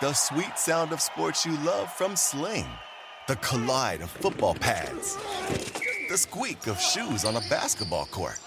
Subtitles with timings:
[0.00, 2.68] The sweet sound of sports you love from Sling.
[3.26, 5.16] The collide of football pads.
[6.08, 8.38] The squeak of shoes on a basketball court.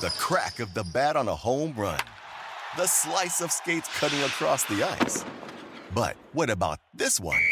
[0.00, 1.98] The crack of the bat on a home run.
[2.76, 5.24] The slice of skates cutting across the ice.
[5.92, 7.42] But what about this one?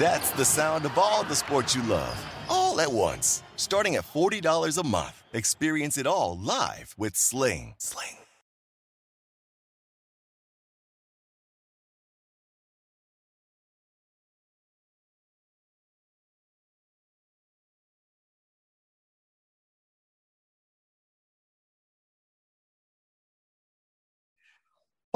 [0.00, 3.44] That's the sound of all the sports you love, all at once.
[3.54, 7.76] Starting at $40 a month, experience it all live with Sling.
[7.78, 8.16] Sling.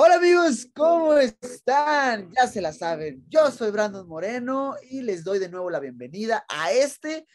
[0.00, 2.30] Hola amigos, ¿cómo están?
[2.30, 6.44] Ya se la saben, yo soy Brandon Moreno y les doy de nuevo la bienvenida
[6.48, 7.26] a este...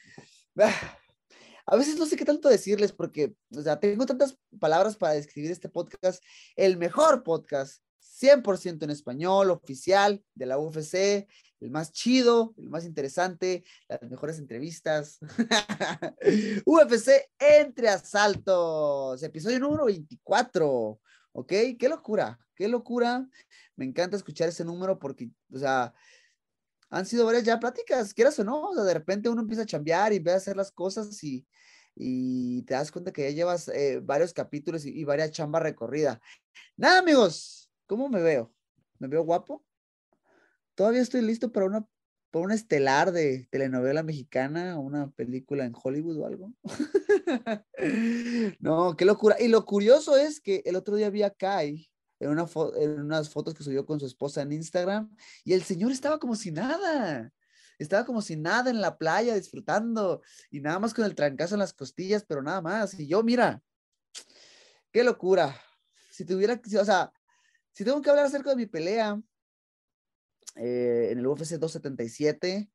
[0.58, 0.98] ah,
[1.66, 5.52] A veces no sé qué tanto decirles porque, o sea, tengo tantas palabras para describir
[5.52, 6.24] este podcast,
[6.56, 11.28] el mejor podcast, 100% en español, oficial de la UFC,
[11.60, 15.20] el más chido, el más interesante, las mejores entrevistas.
[16.66, 21.02] UFC entre asaltos, episodio número 24.
[21.34, 21.52] ¿Ok?
[21.78, 23.28] Qué locura, qué locura.
[23.76, 25.94] Me encanta escuchar ese número porque, o sea,
[26.90, 29.66] han sido varias ya pláticas, quieras o no, o sea, de repente uno empieza a
[29.66, 31.46] chambear y ve a hacer las cosas y,
[31.96, 36.22] y te das cuenta que ya llevas eh, varios capítulos y, varias chambas recorrida.
[36.78, 38.54] Nada, amigos, ¿cómo me veo?
[39.00, 39.66] ¿Me veo guapo?
[40.76, 41.88] Todavía estoy listo para una,
[42.34, 46.54] para una estelar de telenovela mexicana o una película en Hollywood o algo.
[48.60, 49.36] No, qué locura.
[49.40, 53.54] Y lo curioso es que el otro día vi a Kai en, en unas fotos
[53.54, 57.32] que subió con su esposa en Instagram y el señor estaba como si nada.
[57.78, 61.60] Estaba como si nada en la playa disfrutando y nada más con el trancazo en
[61.60, 63.00] las costillas, pero nada más.
[63.00, 63.62] Y yo, mira,
[64.92, 65.56] qué locura.
[66.10, 67.14] Si tuviera, o sea,
[67.74, 69.22] si tengo que hablar acerca de mi pelea
[70.56, 72.70] eh, en el UFC 277,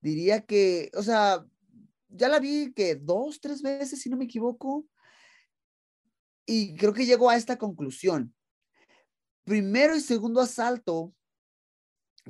[0.00, 1.44] diría que, o sea,
[2.08, 4.86] ya la vi que dos, tres veces, si no me equivoco,
[6.46, 8.34] y creo que llego a esta conclusión.
[9.44, 11.14] Primero y segundo asalto,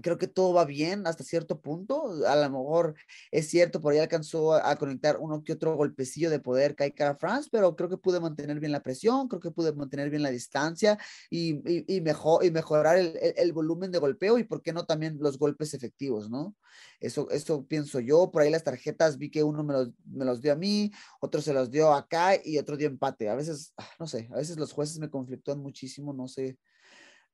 [0.03, 2.27] creo que todo va bien hasta cierto punto.
[2.27, 2.95] A lo mejor
[3.31, 7.17] es cierto, por ahí alcanzó a, conectar uno que otro golpecillo de poder Kai Kara
[7.17, 10.31] France, pero creo que pude mantener bien la presión, creo que pude mantener bien la
[10.31, 10.99] distancia
[11.31, 11.61] y,
[11.95, 15.19] y, mejor, y mejorar el, el, el volumen de golpeo y, por qué no, también
[15.21, 16.55] los golpes efectivos, ¿no?
[17.01, 18.31] Eso, eso pienso yo.
[18.31, 20.91] Por ahí las tarjetas vi que uno me los, me los dio a mí,
[21.21, 23.29] otro se los dio acá y otro dio empate.
[23.29, 26.59] A veces, ah, no sé, a veces los jueces me conflictúan muchísimo, no sé,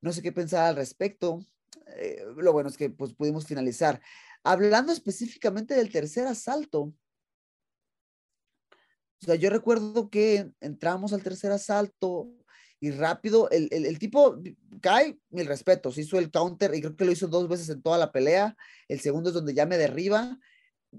[0.01, 1.45] no sé qué pensar al respecto.
[1.95, 4.01] Eh, lo bueno es que pues pudimos finalizar.
[4.43, 6.93] Hablando específicamente del tercer asalto,
[9.21, 12.33] o sea, yo recuerdo que entramos al tercer asalto
[12.79, 14.41] y rápido, el, el, el tipo
[14.81, 17.99] cae, mil respetos, hizo el counter y creo que lo hizo dos veces en toda
[17.99, 18.57] la pelea.
[18.87, 20.39] El segundo es donde ya me derriba,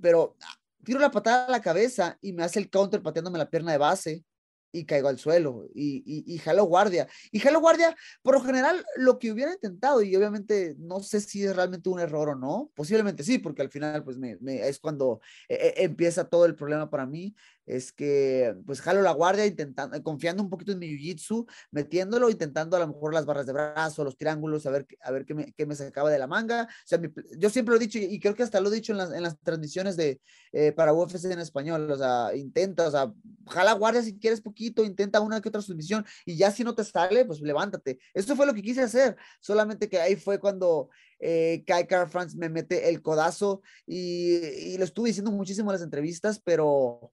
[0.01, 0.37] pero
[0.85, 3.79] tiro la patada a la cabeza y me hace el counter pateándome la pierna de
[3.79, 4.25] base
[4.73, 7.07] y caigo al suelo y, y, y jalo guardia.
[7.31, 11.45] Y jalo guardia, por lo general, lo que hubiera intentado, y obviamente no sé si
[11.45, 15.21] es realmente un error o no, posiblemente sí, porque al final, pues me, es cuando
[15.49, 17.35] eh, empieza todo el problema para mí,
[17.67, 22.77] es que pues jalo la guardia intentando, confiando un poquito en mi jiu-jitsu, metiéndolo, intentando
[22.77, 25.53] a lo mejor las barras de brazo, los triángulos, a ver, a ver qué, me,
[25.53, 26.65] qué me sacaba de la manga.
[26.65, 27.01] O sea,
[27.39, 29.23] yo siempre lo he dicho y creo que hasta lo he dicho en las, en
[29.23, 30.21] las transmisiones de
[30.53, 33.13] eh, para UFC en español, o sea, intenta, o sea,
[33.49, 36.85] jala guardia si quieres poquito, intenta una que otra submisión y ya si no te
[36.85, 37.99] sale, pues levántate.
[38.15, 42.37] Eso fue lo que quise hacer, solamente que ahí fue cuando eh, Kai Car France
[42.37, 44.35] me mete el codazo y,
[44.75, 47.13] y, lo estuve diciendo muchísimo en las entrevistas, pero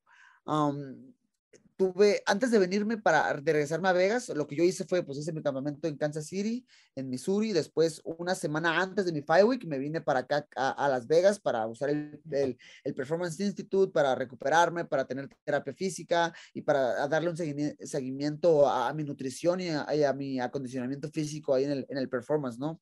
[0.50, 1.14] um,
[1.80, 5.18] tuve, antes de venirme para de regresarme a Vegas, lo que yo hice fue, pues
[5.18, 9.46] hice mi campamento en Kansas City, en Missouri, después una semana antes de mi Fight
[9.46, 13.40] Week me vine para acá a, a Las Vegas para usar el, el, el, Performance
[13.40, 19.06] Institute, para recuperarme, para tener terapia física y para darle un seguimiento a, a mi
[19.06, 22.82] nutrición y a, y a, mi acondicionamiento físico ahí en el, en el performance, ¿no?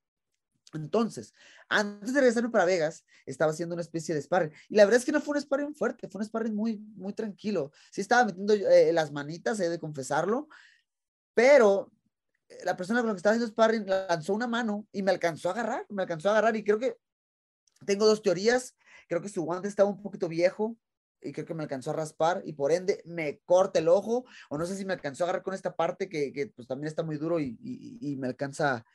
[0.74, 1.34] Entonces,
[1.70, 4.52] antes de regresarme para Vegas, estaba haciendo una especie de sparring.
[4.70, 7.14] Y la verdad es que no fue un sparring fuerte, fue un sparring muy, muy
[7.14, 7.72] tranquilo.
[7.92, 10.50] Sí estaba metiendo eh, las manitas, he de confesarlo,
[11.34, 11.92] pero
[12.64, 15.54] la persona con la que estaba haciendo sparring lanzó una mano y me alcanzó a
[15.54, 16.98] agarrar, me alcanzó a agarrar y creo que
[17.86, 18.76] tengo dos teorías.
[19.08, 20.78] Creo que su guante estaba un poquito viejo
[21.22, 24.58] y creo que me alcanzó a raspar y por ende me corta el ojo o
[24.58, 27.04] no sé si me alcanzó a agarrar con esta parte que, que pues también está
[27.04, 28.86] muy duro y, y, y me alcanza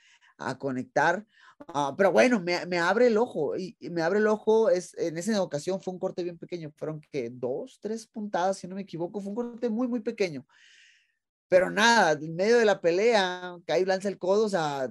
[0.49, 1.27] a conectar.
[1.69, 4.71] Uh, pero bueno, me, me, abre el ojo y, me abre el ojo.
[4.71, 6.73] Es, en esa ocasión fue un corte bien pequeño.
[6.77, 9.21] Fueron que dos, tres puntadas, si no me equivoco.
[9.21, 10.47] Fue un corte muy, muy pequeño.
[11.49, 14.91] Pero nada, en medio de la pelea, Kai lanza el codo, o sea,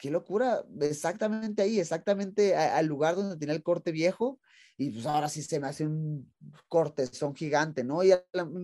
[0.00, 4.40] qué locura, exactamente ahí, exactamente al lugar donde tenía el corte viejo,
[4.76, 6.32] y pues ahora sí se me hace un
[6.66, 8.02] corte, son gigante, ¿no?
[8.02, 8.12] Y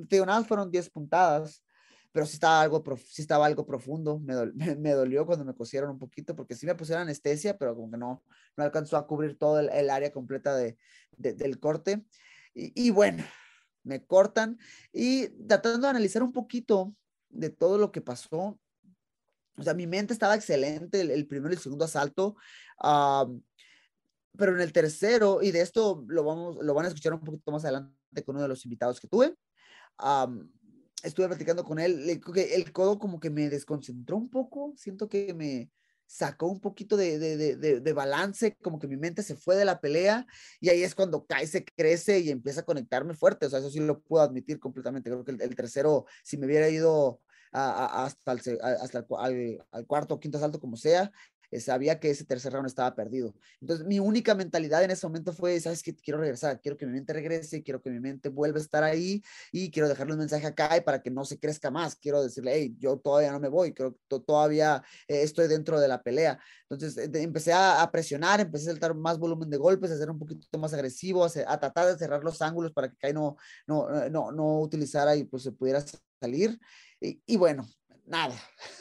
[0.08, 1.62] digo, nada, fueron 10 puntadas,
[2.16, 4.18] pero sí estaba algo, sí estaba algo profundo,
[4.54, 7.90] me, me, dolió cuando me cosieron un poquito, porque sí me pusieron anestesia, pero como
[7.90, 8.24] que no,
[8.56, 10.78] no alcanzó a cubrir todo el, área completa de,
[11.18, 12.06] del corte.
[12.54, 13.22] Y, y bueno,
[13.82, 14.58] me cortan
[14.94, 16.96] y tratando de analizar un poquito
[17.28, 18.58] de todo lo que pasó,
[19.58, 22.36] o sea, mi mente estaba excelente el, primero y el segundo asalto,
[24.38, 27.52] pero en el tercero, y de esto lo, vamos, lo van a escuchar un poquito
[27.52, 29.36] más adelante con uno de los invitados que tuve,
[31.02, 35.70] estuve platicando con él, el codo como que me desconcentró un poco, siento que me
[36.06, 39.64] sacó un poquito de, de, de, de, balance, como que mi mente se fue de
[39.64, 40.26] la pelea
[40.60, 43.70] y ahí es cuando cae, se crece y empieza a conectarme fuerte, o sea, eso
[43.70, 47.20] sí lo puedo admitir completamente, creo que el, el tercero, si me hubiera ido
[47.52, 51.10] hasta, el, hasta el, al, cuarto o quinto asalto, como sea,
[51.58, 53.34] sabía que ese tercer round estaba perdido.
[53.60, 55.94] Entonces, mi única mentalidad en ese momento fue, ¿sabes qué?
[55.94, 59.22] Quiero regresar, quiero que mi mente regrese, quiero que mi mente vuelva a estar ahí
[59.52, 61.96] y quiero dejarle un mensaje acá y para que no se crezca más.
[61.96, 65.88] Quiero decirle, hey, yo todavía no me voy, creo que todavía eh, estoy dentro de
[65.88, 66.38] la pelea.
[66.68, 70.18] Entonces, eh, empecé a, presionar, empecé a saltar más volumen de golpes, a ser un
[70.18, 73.88] poquito más agresivo, a, a tratar de cerrar los ángulos para que Kai no, no,
[74.10, 75.82] no, no utilizara y pues se pudiera
[76.20, 76.58] salir.
[77.00, 77.66] Y, bueno,
[78.06, 78.34] nada.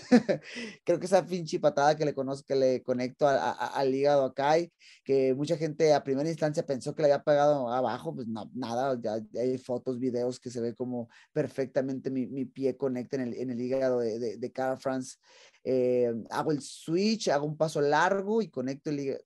[0.85, 4.71] Creo que esa pinche patada que le conozco, que le conecto al hígado acá, y
[5.03, 8.97] que mucha gente a primera instancia pensó que le había pegado abajo, pues no, nada,
[9.01, 13.33] ya, hay fotos, videos que se ve como perfectamente mi, mi pie conecta en el,
[13.35, 15.17] en el hígado de, de, de Cara France.
[15.63, 19.21] Eh, hago el switch, hago un paso largo y conecto el hígado.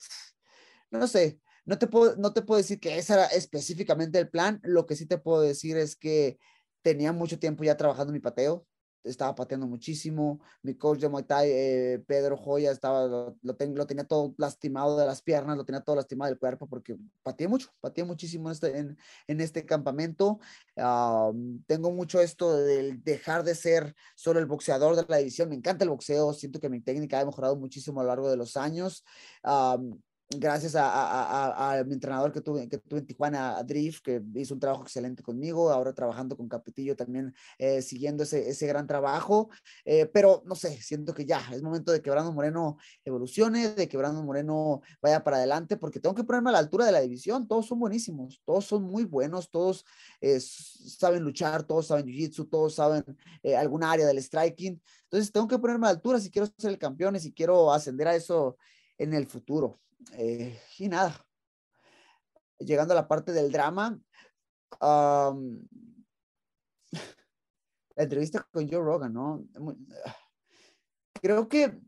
[0.92, 4.60] No sé, no te puedo, no te puedo decir que ese era específicamente el plan,
[4.64, 6.40] lo que sí te puedo decir es que
[6.82, 8.66] tenía mucho tiempo ya trabajando mi pateo,
[9.04, 10.40] estaba pateando muchísimo.
[10.62, 14.98] Mi coach de Muay Thai, eh, Pedro Joya, estaba, lo, lo, lo, tenía todo lastimado
[14.98, 18.54] de las piernas, lo tenía todo lastimado del cuerpo porque pateé mucho, pateé muchísimo en
[18.54, 18.98] este, en,
[19.28, 20.40] en este campamento.
[21.68, 25.50] tengo mucho esto de dejar de ser solo el boxeador de la división.
[25.50, 28.38] Me encanta el boxeo, siento que mi técnica ha mejorado muchísimo a lo largo de
[28.38, 29.04] los años
[30.30, 34.84] gracias a, mi entrenador que tuve, que tuve en Tijuana, Drift, que hizo un trabajo
[34.84, 39.50] excelente conmigo, ahora trabajando con Capetillo también, eh, siguiendo ese, ese, gran trabajo,
[39.86, 43.88] eh, pero no sé, siento que ya es momento de que Brandon Moreno evolucione, de
[43.90, 47.02] que Brandon Moreno vaya para adelante, porque tengo que ponerme a la altura de la
[47.02, 49.84] división, todos son buenísimos, todos son muy buenos, todos
[50.22, 53.04] eh, saben luchar, todos saben jiu-jitsu, todos saben
[53.58, 56.78] alguna área del striking, entonces tengo que ponerme a la altura si quiero ser el
[56.78, 58.58] campeón y si quiero ascender a eso
[59.00, 59.80] en el futuro.
[60.14, 61.26] Eh, y nada,
[62.58, 64.00] llegando a la parte del drama,
[64.82, 65.34] la
[67.96, 69.44] entrevista con Joe Rogan, ¿no?
[71.14, 71.80] Creo que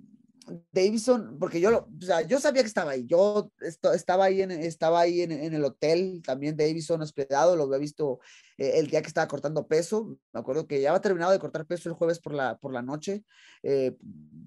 [0.71, 3.51] Davison, porque yo, o sea, yo sabía que estaba ahí, yo
[3.93, 8.19] estaba ahí, en, estaba ahí en, el hotel, también Davison hospedado, lo había visto
[8.57, 11.65] eh, el día que estaba cortando peso, me acuerdo que ya había terminado de cortar
[11.67, 13.23] peso el jueves por la, por la noche,
[13.61, 13.95] eh,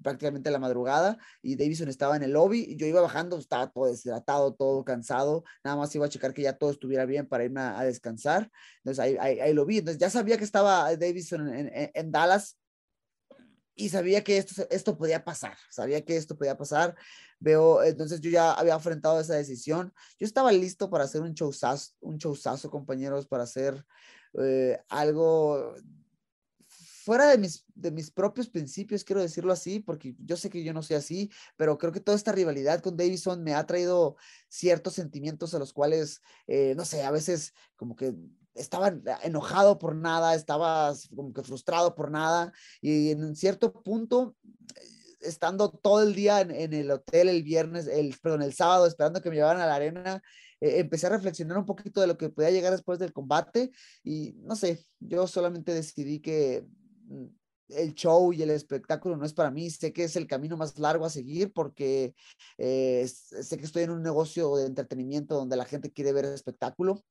[0.03, 3.85] prácticamente la madrugada, y Davison estaba en el lobby, y yo iba bajando, estaba todo
[3.85, 7.61] deshidratado, todo cansado, nada más iba a checar que ya todo estuviera bien para irme
[7.61, 12.11] a, descansar, entonces ahí, ahí, lo vi, entonces ya sabía que estaba Davison en, en
[12.11, 12.57] Dallas,
[13.75, 16.95] y sabía que esto, esto podía pasar, sabía que esto podía pasar.
[17.39, 19.93] Veo, entonces yo ya había enfrentado esa decisión.
[20.17, 23.85] Yo estaba listo para hacer un showzazo, un showzazo compañeros, para hacer
[24.41, 25.75] eh, algo
[27.05, 30.73] fuera de mis, de mis propios principios, quiero decirlo así, porque yo sé que yo
[30.73, 34.17] no soy así, pero creo que toda esta rivalidad con Davison me ha traído
[34.49, 38.15] ciertos sentimientos a los cuales, eh, no sé, a veces como que
[38.55, 38.93] estaba
[39.23, 44.35] enojado por nada, estaba como que frustrado por nada y en cierto punto
[45.21, 49.29] estando todo el día en, el hotel el viernes, el, perdón, el sábado esperando que
[49.29, 50.21] me llevaran a la arena,
[50.61, 53.71] eh, empecé a reflexionar un poquito de lo que podía llegar después del combate
[54.03, 56.65] y no sé, yo solamente decidí que
[57.07, 57.25] mm,
[57.69, 60.77] el show y el espectáculo no es para mí, sé que es el camino más
[60.77, 62.13] largo a seguir porque
[62.57, 67.03] eh, sé que estoy en un negocio de entretenimiento donde la gente quiere ver espectáculo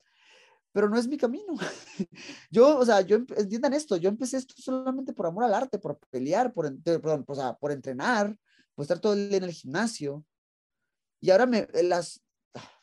[0.74, 1.54] pero no es mi camino.
[2.50, 5.96] Yo, o sea, yo entiendan esto, yo empecé esto solamente por amor al arte, por
[6.10, 8.36] pelear, por, perdón, o sea, por entrenar,
[8.74, 10.24] por estar todo el día en el gimnasio.
[11.20, 12.24] Y ahora me, las,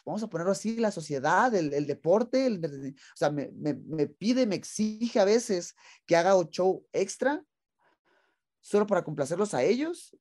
[0.05, 4.07] vamos a ponerlo así, la sociedad, el, el deporte, el, o sea, me, me, me,
[4.07, 7.43] pide, me exige a veces que haga un show extra
[8.61, 10.15] solo para complacerlos a ellos.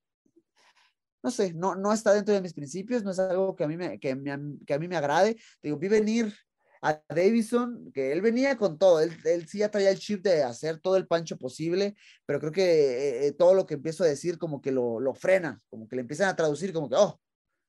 [1.22, 3.76] No sé, no, no está dentro de mis principios, no es algo que a mí
[3.76, 5.40] me, que, me, que a mí me agrade.
[5.62, 6.34] Digo, vi venir
[6.82, 10.42] a Davison, que él venía con todo, él, él sí ya traía el chip de
[10.42, 11.94] hacer todo el pancho posible,
[12.24, 15.14] pero creo que eh, eh, todo lo que empiezo a decir como que lo, lo
[15.14, 17.20] frena, como que le empiezan a traducir como que, oh,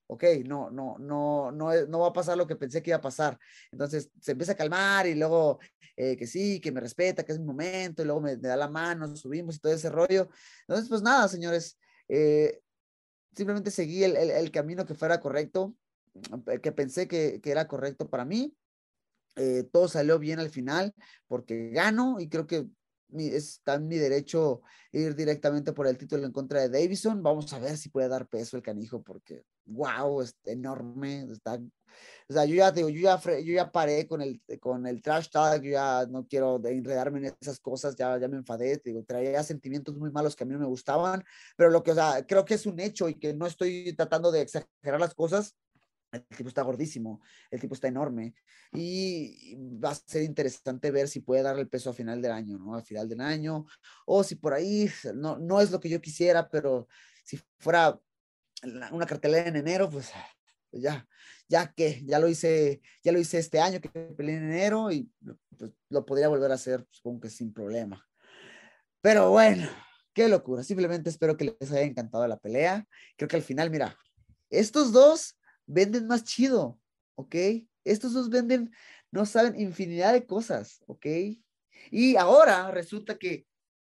[0.07, 3.01] ok, no, no, no, no, no va a pasar lo que pensé que iba a
[3.01, 3.37] pasar.
[3.71, 5.59] Entonces se empieza a calmar y luego
[5.97, 8.69] eh, que sí, que me respeta, que es mi momento, y luego me, da la
[8.69, 10.29] mano, subimos y todo ese rollo.
[10.61, 11.77] Entonces, pues nada, señores,
[13.35, 15.75] simplemente seguí el, el, el, camino que fuera correcto,
[16.61, 18.55] que pensé que, que era correcto para mí.
[19.35, 20.93] Eh, todo salió bien al final
[21.27, 22.67] porque gano y creo que
[23.17, 24.61] está en mi derecho
[24.91, 27.21] ir directamente por el título en contra de Davison.
[27.21, 31.25] Vamos a ver si puede dar peso el canijo porque, wow, es enorme.
[31.31, 31.59] Está,
[32.29, 35.29] o sea, yo ya digo, yo ya, yo ya paré con el, con el trash
[35.29, 39.43] talk, yo ya no quiero enredarme en esas cosas, ya, ya me enfadé, digo, traía
[39.43, 41.23] sentimientos muy malos que a mí no me gustaban,
[41.57, 44.31] pero lo que, o sea, creo que es un hecho y que no estoy tratando
[44.31, 45.55] de exagerar las cosas
[46.11, 48.35] el tipo está gordísimo, el tipo está enorme
[48.73, 52.57] y va a ser interesante ver si puede darle el peso a final del año,
[52.57, 52.75] ¿no?
[52.75, 53.65] A final del año,
[54.05, 56.87] o si por ahí, no, no es lo que yo quisiera, pero
[57.23, 57.99] si fuera
[58.91, 60.11] una cartelera en enero, pues,
[60.69, 61.07] pues ya,
[61.47, 65.11] ya que, ya lo hice, ya lo hice este año que peleé en enero y
[65.57, 68.05] pues, lo podría volver a hacer, supongo que sin problema.
[69.01, 69.67] Pero bueno,
[70.13, 72.87] qué locura, simplemente espero que les haya encantado la pelea.
[73.17, 73.97] Creo que al final, mira,
[74.49, 75.37] estos dos
[75.71, 76.79] venden más chido,
[77.15, 77.35] ¿ok?
[77.83, 78.71] Estos dos venden,
[79.11, 81.05] no saben, infinidad de cosas, ¿ok?
[81.89, 83.45] Y ahora resulta que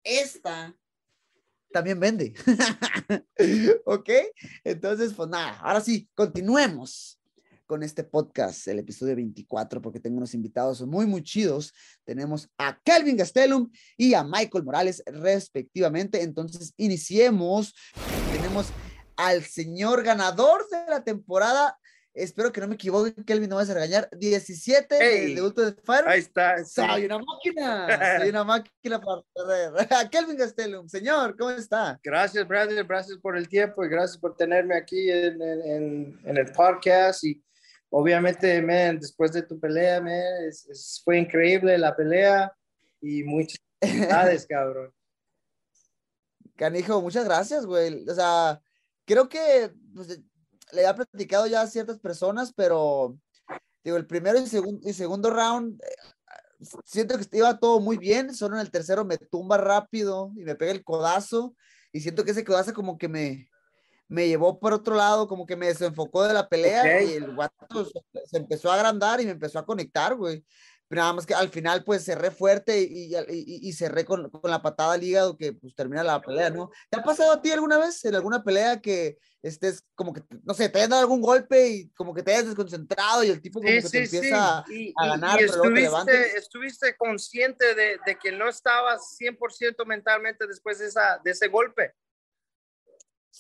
[0.05, 0.77] esta
[1.73, 2.35] también vende,
[3.85, 4.11] ¿ok?
[4.65, 7.21] Entonces, pues nada, ahora sí, continuemos
[7.67, 11.73] con este podcast, el episodio 24, porque tengo unos invitados muy, muy chidos.
[12.05, 16.21] Tenemos a Kelvin Gastelum y a Michael Morales, respectivamente.
[16.21, 17.73] Entonces, iniciemos.
[18.33, 18.73] Tenemos
[19.21, 21.79] al señor ganador de la temporada.
[22.13, 24.09] Espero que no me equivoque, Kelvin, no vas a regañar.
[24.13, 26.09] 17 de Ultimate Fire.
[26.09, 26.65] Ahí está.
[26.65, 28.19] Soy una máquina.
[28.19, 29.89] Soy una máquina para perder.
[30.11, 32.01] Kelvin Gastelum, señor, ¿cómo está?
[32.03, 32.87] Gracias, Brandon.
[32.87, 37.23] Gracias por el tiempo y gracias por tenerme aquí en, en, en el podcast.
[37.25, 37.41] Y
[37.91, 40.51] obviamente, man, después de tu pelea, man,
[41.05, 42.53] fue increíble la pelea
[43.01, 44.93] y muchas felicidades, cabrón.
[46.57, 48.05] Canijo, muchas gracias, güey.
[48.09, 48.61] O sea,
[49.11, 50.21] creo que pues,
[50.73, 53.19] le había platicado ya a ciertas personas, pero
[53.83, 58.33] digo, el primero y, segundo y segundo round, eh, siento que iba todo muy bien,
[58.33, 61.57] solo en el tercero me tumba rápido y me pega el codazo,
[61.93, 63.49] y siento que ese codazo como que me,
[64.07, 67.85] me llevó por otro lado, como que me desenfocó de la pelea y el guato
[67.85, 70.45] se, empezó a agrandar y me empezó a conectar, güey
[70.97, 74.61] nada más que al final pues cerré fuerte y, y, y cerré con, con, la
[74.61, 76.71] patada al hígado que pues termina la pelea, ¿no?
[76.91, 80.53] ¿Te ha pasado a ti alguna vez en alguna pelea que estés como que, no
[80.53, 83.61] sé, te hayan dado algún golpe y como que te hayas desconcentrado y el tipo
[83.61, 89.87] como que te empieza a ganar, estuviste, estuviste consciente de, de, que no estabas 100%
[89.87, 91.95] mentalmente después de, esa, de ese golpe?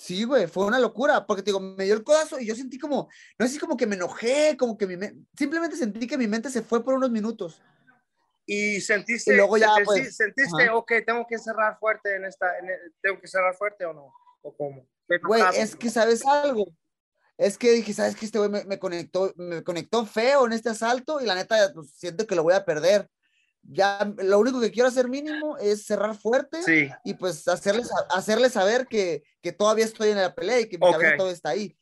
[0.00, 2.78] Sí, güey, fue una locura, porque te digo, me dio el codazo y yo sentí
[2.78, 4.96] como, no sé, como que me enojé, como que mi
[5.36, 7.60] simplemente sentí que mi mente se fue por unos minutos.
[8.46, 12.46] Y sentiste, y luego ya, pues, sentiste, ok, tengo que cerrar fuerte en esta,
[13.02, 14.88] tengo que cerrar fuerte o no, o cómo.
[15.22, 16.64] Güey, es que sabes algo,
[17.36, 20.70] es que dije, sabes que este güey me, me, conectó, me conectó feo en este
[20.70, 23.06] asalto y la neta, pues, siento que lo voy a perder
[23.62, 26.60] ya lo único que quiero hacer mínimo es cerrar fuerte
[27.04, 30.90] y pues hacerles, hacerles saber que, que, todavía estoy en la pelea y que mi
[30.90, 31.76] cabeza todo está ahí.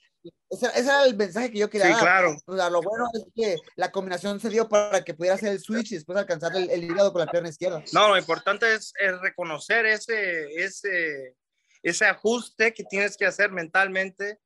[0.51, 2.37] Ese, era el mensaje que yo quería sí, Claro.
[2.47, 5.61] O sea, lo bueno es que la combinación se dio para que pudiera hacer el
[5.61, 7.83] switch y después alcanzar el, el hígado con la pierna izquierda.
[7.93, 11.37] No, lo importante es, es reconocer ese, ese,
[11.83, 14.41] ese ajuste que tienes que hacer mentalmente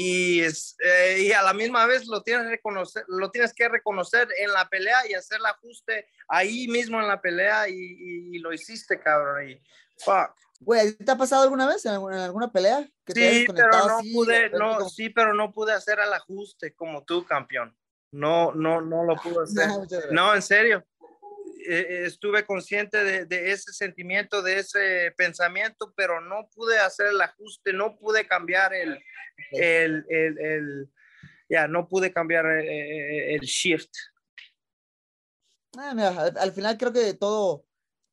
[0.00, 4.28] y, es, eh, y a la misma vez lo tienes, reconocer, lo tienes que reconocer
[4.38, 8.52] en la pelea y hacer el ajuste ahí mismo en la pelea y, y lo
[8.52, 9.50] hiciste, cabrón.
[9.50, 9.60] Y
[9.96, 10.30] fuck.
[10.60, 12.88] Güey, ¿te ha pasado alguna vez en alguna, pelea?
[13.04, 17.26] Que sí, pero no pude, no, sí, pero no pude hacer el ajuste como tú,
[17.26, 17.76] campeón.
[18.12, 20.12] No, no, no lo pude hacer.
[20.12, 20.84] No, en serio.
[21.68, 27.20] E, estuve consciente de, de, ese sentimiento, de ese pensamiento, pero no pude hacer el
[27.20, 28.98] ajuste, no pude cambiar el,
[29.52, 30.90] el, el, el
[31.48, 33.90] ya, no pude cambiar el, eh, el shift.
[35.76, 37.64] Ah, mira, al, final creo que todo,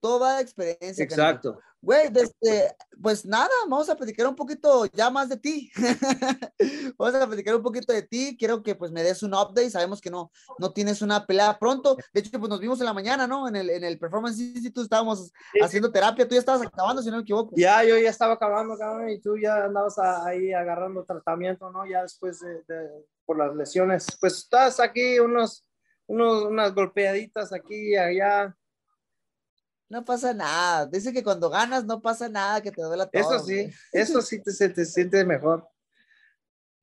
[0.01, 1.03] todo va de experiencia.
[1.03, 1.59] Exacto.
[1.85, 5.71] Güey, desde, pues nada, vamos a platicar un poquito ya más de ti.
[6.97, 8.35] vamos a platicar un poquito de ti.
[8.39, 9.69] Quiero que pues me des un update.
[9.69, 11.95] Sabemos que no, no tienes una pelea pronto.
[12.11, 13.47] De hecho, pues nos vimos en la mañana, ¿no?
[13.47, 16.27] En el, en el Performance Institute estábamos haciendo terapia.
[16.27, 17.53] Tú ya estabas acabando, si no me equivoco.
[17.55, 21.85] Ya, yo ya estaba acabando, cabrón, y tú ya andabas ahí agarrando tratamiento, ¿no?
[21.85, 22.89] Ya después de, de
[23.25, 24.07] por las lesiones.
[24.19, 25.65] Pues estás aquí unos
[26.07, 28.55] unos, unas golpeaditas aquí y allá.
[29.89, 30.87] No pasa nada.
[30.87, 33.35] Dice que cuando ganas no pasa nada, que te duela todo.
[33.35, 35.67] Eso sí, eso sí te, se te siente mejor.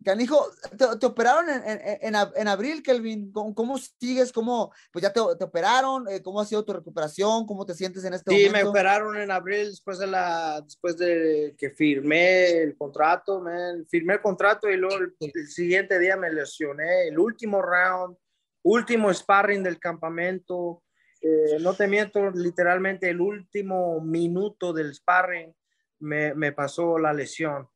[0.05, 1.63] Canijo, te, te operaron en,
[2.03, 3.33] en, en, abril, Kelvin.
[3.33, 4.33] ¿Cómo, ¿Cómo, sigues?
[4.33, 6.09] ¿Cómo, pues ya te, te operaron?
[6.09, 7.47] Eh, ¿Cómo ha sido tu recuperación?
[7.47, 8.59] ¿Cómo te sientes en este sí, momento?
[8.59, 13.87] Sí, me operaron en abril después de, la, después de que firmé el contrato, man.
[13.89, 17.09] Firmé el contrato y luego el, el siguiente día me lesioné.
[17.09, 18.17] El último round,
[18.63, 20.83] último sparring del campamento.
[21.23, 25.55] Eh, no te miento, literalmente el último minuto del sparring
[26.01, 27.69] me, me pasó la lesión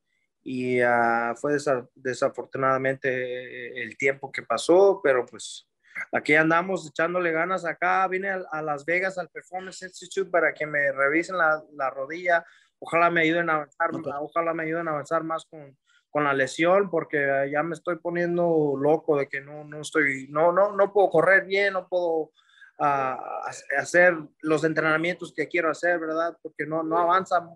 [0.42, 1.56] y uh, fue
[1.94, 5.68] desafortunadamente el tiempo que pasó, pero pues
[6.12, 8.06] aquí andamos echándole ganas acá.
[8.08, 12.44] Vine a, a Las Vegas al Performance Institute para que me revisen la, la rodilla.
[12.78, 14.12] Ojalá me ayuden a avanzar, okay.
[14.20, 15.76] ojalá me ayuden a avanzar más con,
[16.10, 20.52] con la lesión porque ya me estoy poniendo loco de que no, no estoy, no,
[20.52, 22.32] no, no puedo correr bien, no puedo
[22.78, 26.36] uh, hacer los entrenamientos que quiero hacer, ¿verdad?
[26.42, 27.46] Porque no, no avanza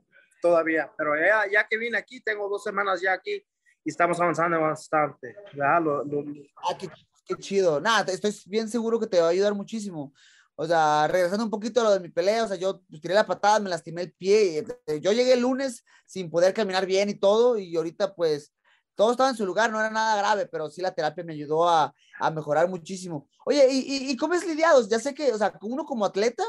[0.40, 3.44] todavía, pero ya, ya que vine aquí, tengo dos semanas ya aquí
[3.84, 5.36] y estamos avanzando bastante.
[5.52, 5.82] ¿verdad?
[5.82, 6.24] Lo, lo...
[6.56, 6.88] Ah, qué,
[7.26, 7.80] qué, chido.
[7.80, 10.12] Nada, estoy bien seguro que te va a ayudar muchísimo.
[10.54, 13.26] O sea, regresando un poquito a lo de mi pelea, o sea, yo tiré la
[13.26, 14.64] patada, me lastimé el pie.
[15.00, 18.52] Yo llegué el lunes sin poder caminar bien y todo, y ahorita pues
[19.00, 21.66] todo estaba en su lugar, no era nada grave, pero sí la terapia me ayudó
[21.66, 23.26] a, a mejorar muchísimo.
[23.46, 24.90] Oye, ¿y, y, cómo es lidiados?
[24.90, 26.44] Ya sé que, o sea, uno como atleta,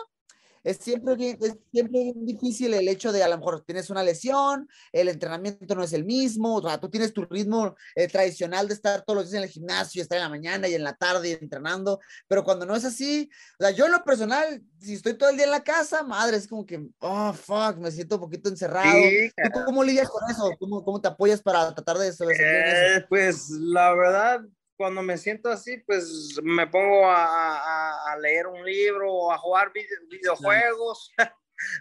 [0.63, 4.03] es siempre bien, es siempre bien difícil el hecho de a lo mejor tienes una
[4.03, 8.67] lesión, el entrenamiento no es el mismo, o sea, tú tienes tu ritmo eh, tradicional
[8.67, 10.93] de estar todos los días en el gimnasio, estar en la mañana y en la
[10.93, 15.15] tarde entrenando, pero cuando no es así, o sea, yo en lo personal, si estoy
[15.15, 18.21] todo el día en la casa, madre, es como que, oh, fuck, me siento un
[18.21, 18.91] poquito encerrado.
[18.91, 20.51] Sí, ¿Tú cómo lidias con eso?
[20.59, 23.05] ¿Cómo, cómo te apoyas para tratar de sobresalir eh, eso?
[23.09, 24.41] Pues la verdad,
[24.81, 29.37] cuando me siento así, pues me pongo a, a, a leer un libro o a
[29.37, 31.11] jugar video, videojuegos,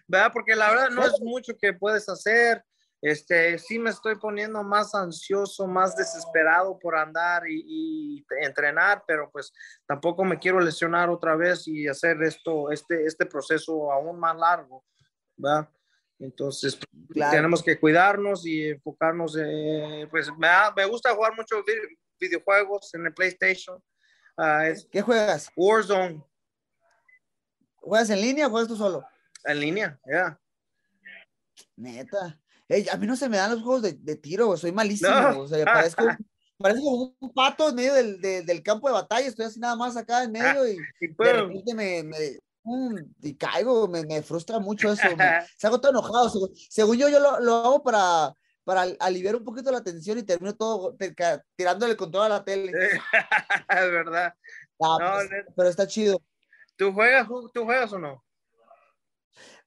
[0.06, 0.30] ¿verdad?
[0.30, 2.62] Porque la verdad no es mucho que puedes hacer.
[3.00, 9.30] Este, sí me estoy poniendo más ansioso, más desesperado por andar y, y, entrenar, pero
[9.30, 9.50] pues
[9.86, 14.84] tampoco me quiero lesionar otra vez y hacer esto, este, este proceso aún más largo,
[15.38, 15.70] ¿verdad?
[16.18, 17.32] Entonces, claro.
[17.34, 19.38] tenemos que cuidarnos y enfocarnos.
[19.40, 21.64] Eh, pues me, me, gusta jugar mucho
[22.20, 23.82] videojuegos en el PlayStation.
[24.36, 25.50] Uh, es ¿Qué juegas?
[25.56, 26.22] Warzone.
[27.76, 29.04] ¿Juegas en línea o juegas tú solo?
[29.44, 30.12] En línea, ya.
[30.12, 30.40] Yeah.
[31.76, 32.40] Neta.
[32.68, 35.10] Hey, a mí no se me dan los juegos de, de tiro, soy malísimo.
[35.10, 35.40] No.
[35.40, 36.04] O sea, parezco,
[36.58, 39.26] parezco como un pato en medio del, de, del, campo de batalla.
[39.26, 42.16] Estoy así nada más acá en medio y, y de repente me, me
[43.22, 45.16] y caigo, me, me, frustra mucho eso.
[45.16, 45.24] Me,
[45.56, 46.30] se hago todo enojado.
[46.30, 50.22] Según, según yo, yo lo, lo hago para, para aliviar un poquito la tensión y
[50.22, 50.96] termino todo
[51.56, 52.72] tirándole el control a la tele.
[53.68, 54.34] es verdad.
[54.80, 56.22] Ah, no, pues, pero está chido.
[56.76, 58.24] ¿Tú juegas, ¿Tú juegas o no?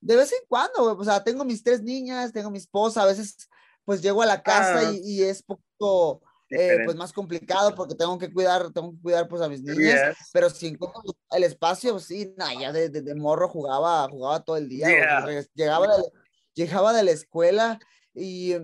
[0.02, 3.50] De vez en cuando, o sea, tengo mis tres niñas, tengo mi esposa, a veces
[3.86, 7.96] pues llego a la casa ah, y, y, es poco, eh, pues más complicado porque
[7.96, 10.30] tengo que cuidar, tengo que cuidar pues a mis niñas, yes.
[10.32, 11.02] pero si encuentro
[11.32, 15.26] el espacio, sí, nah, ya de, de, de, morro jugaba, jugaba todo el día, yeah.
[15.54, 16.12] llegaba, de,
[16.54, 17.80] llegaba de la escuela
[18.14, 18.56] y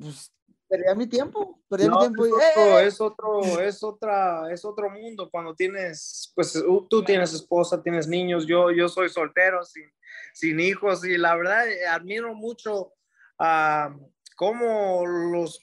[0.00, 0.32] pues
[0.68, 2.24] perdía mi tiempo, perdía no, mi tiempo.
[2.24, 6.52] Es, y, otro, eh, es otro, es otra, es otro mundo cuando tienes, pues
[6.88, 9.90] tú tienes esposa, tienes niños, yo, yo soy soltero, sin,
[10.32, 12.92] sin hijos y la verdad eh, admiro mucho
[13.38, 15.60] uh, cómo los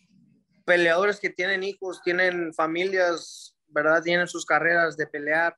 [0.65, 4.03] peleadores que tienen hijos, tienen familias, ¿verdad?
[4.03, 5.57] Tienen sus carreras de pelear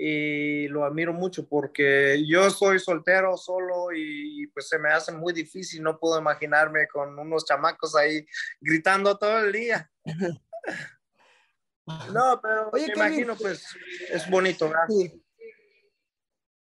[0.00, 5.32] y lo admiro mucho porque yo soy soltero solo y pues se me hace muy
[5.32, 8.24] difícil, no puedo imaginarme con unos chamacos ahí
[8.60, 9.90] gritando todo el día.
[12.12, 13.64] No, pero Oye, me Kelvin, imagino pues
[14.10, 14.70] es bonito.
[14.90, 15.24] Sí.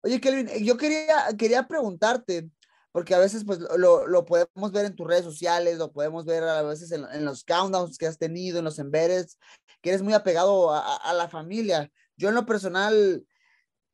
[0.03, 2.51] Oye, Kelvin, yo quería, quería preguntarte,
[2.91, 6.43] porque a veces pues lo, lo, podemos ver en tus redes sociales, lo podemos ver
[6.43, 9.39] a veces en, en los countdowns que has tenido, en los embeddeds,
[9.83, 11.89] que eres muy apegado a, a la familia.
[12.17, 13.25] Yo en lo personal,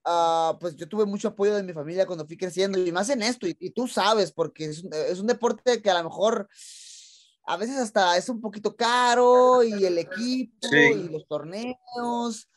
[0.04, 3.22] uh, pues yo tuve mucho apoyo de mi familia cuando fui creciendo y más en
[3.22, 6.48] esto, y, y tú sabes, porque es, es, un deporte que a lo mejor
[7.44, 10.76] a veces hasta es un poquito caro y el equipo sí.
[10.76, 12.48] y los torneos.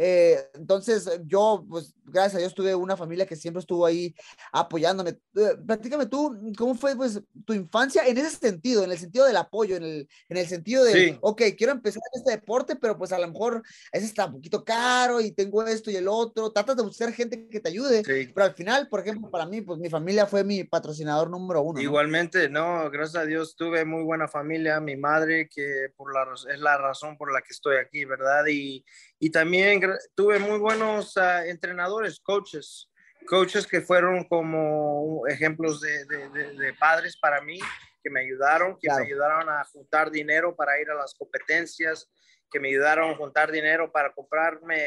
[0.00, 4.14] Eh, entonces, yo, pues, gracias a Dios, tuve una familia que siempre estuvo ahí
[4.52, 5.10] apoyándome.
[5.10, 9.36] Eh, platícame tú, ¿cómo fue, pues, tu infancia en ese sentido, en el sentido del
[9.36, 11.18] apoyo, en el, en el sentido de, sí.
[11.20, 15.20] ok, quiero empezar este deporte, pero pues a lo mejor ese está un poquito caro
[15.20, 16.52] y tengo esto y el otro.
[16.52, 18.30] Tratas de buscar gente que te ayude, sí.
[18.32, 21.80] pero al final, por ejemplo, para mí, pues mi familia fue mi patrocinador número uno.
[21.80, 26.26] Igualmente, no, no gracias a Dios tuve muy buena familia, mi madre, que por la,
[26.52, 28.46] es la razón por la que estoy aquí, ¿verdad?
[28.48, 28.84] Y,
[29.18, 29.80] y también
[30.14, 32.88] tuve muy buenos ah, entrenadores, coaches,
[33.26, 37.58] coaches que fueron como ejemplos de, de, padres para mí,
[38.02, 42.08] que me ayudaron, que me ayudaron a juntar dinero para ir a las competencias,
[42.50, 44.80] que me ayudaron a juntar dinero para comprarme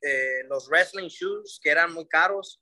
[0.00, 2.60] eh, los wrestling shoes, que eran muy caros,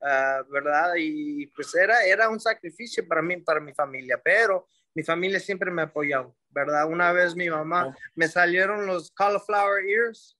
[0.00, 0.94] uh, ¿verdad?
[0.98, 5.70] Y pues era, era un sacrificio para mí, para mi familia, pero mi familia siempre
[5.70, 6.86] me apoyó, ¿verdad?
[6.88, 10.37] Una vez mi mamá, me salieron los cauliflower ears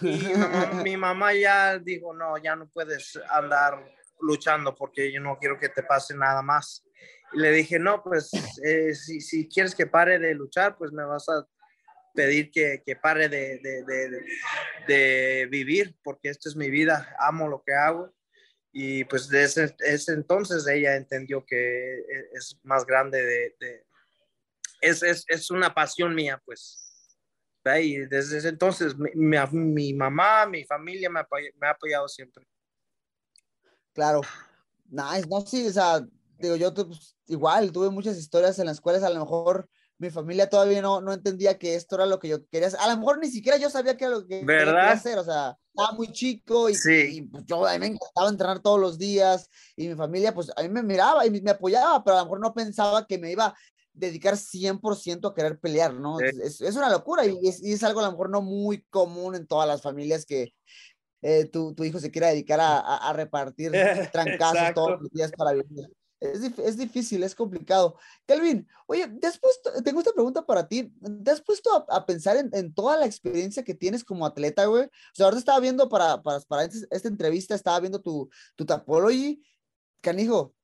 [0.00, 0.20] y
[0.84, 3.84] mi mamá ya dijo, no, ya no puedes andar
[4.20, 6.84] luchando porque yo no quiero que te pase nada más.
[7.32, 8.30] Y le dije, no, pues
[8.64, 11.46] eh, si, si, quieres que pare de luchar, pues me vas a
[12.14, 14.24] pedir que, que pare de, de, de,
[14.88, 18.12] de, vivir, porque esto es mi vida, amo lo que hago.
[18.72, 23.84] Y pues desde ese, entonces ella entendió que e, es más grande de...
[24.80, 26.89] es, es, es, una pasión mía, pues.
[27.78, 31.20] Y desde ese entonces mi, mi, mamá, mi familia me,
[31.60, 32.46] me ha apoyado siempre.
[33.92, 34.22] Claro.
[34.86, 36.04] Nice, no, sí, o sea,
[36.38, 40.48] digo, yo pues, igual tuve muchas historias en las cuales a lo mejor mi familia
[40.48, 42.80] todavía no, no entendía que esto era lo que yo quería hacer.
[42.80, 45.58] A lo mejor ni siquiera yo sabía que era lo que quería hacer, o sea,
[45.68, 46.76] estaba muy chico y,
[47.10, 50.50] y pues, yo a mí me encantaba entrenar todos los días y mi familia pues
[50.56, 53.30] a mí me miraba y me apoyaba, pero a lo mejor no pensaba que me
[53.30, 53.54] iba
[54.00, 56.18] dedicar 100% a querer pelear, ¿no?
[56.20, 59.34] Es, es, una locura y es, y es, algo a lo mejor no muy común
[59.34, 60.52] en todas las familias que
[61.22, 63.72] eh, tu, tu, hijo se quiera dedicar a, a, repartir
[64.12, 65.88] trancazos todos los días para vivir.
[66.20, 67.96] Es, es, difícil, es complicado.
[68.26, 70.92] Kelvin, oye, después tengo esta pregunta para ti.
[71.24, 74.84] ¿Te has puesto a, pensar en, en, toda la experiencia que tienes como atleta, güey?
[74.84, 79.42] O sea, ahora estaba viendo para, para, para esta entrevista, estaba viendo tu, tu Tapology.
[80.02, 80.54] Canijo,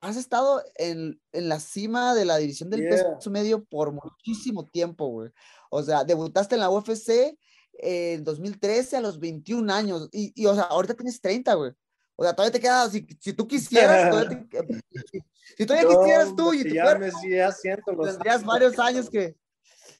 [0.00, 5.08] has estado en, en, la cima de la división del peso medio por muchísimo tiempo,
[5.08, 5.30] güey.
[5.70, 7.36] O sea, debutaste en la UFC
[7.74, 10.08] en 2013 a los 21 años.
[10.12, 11.72] Y, y o sea, ahorita tienes 30, güey.
[12.16, 14.14] O sea, todavía te queda, si, si tú quisieras,
[15.56, 19.34] si, todavía quisieras tú y tu ya me siento tendrías varios años que,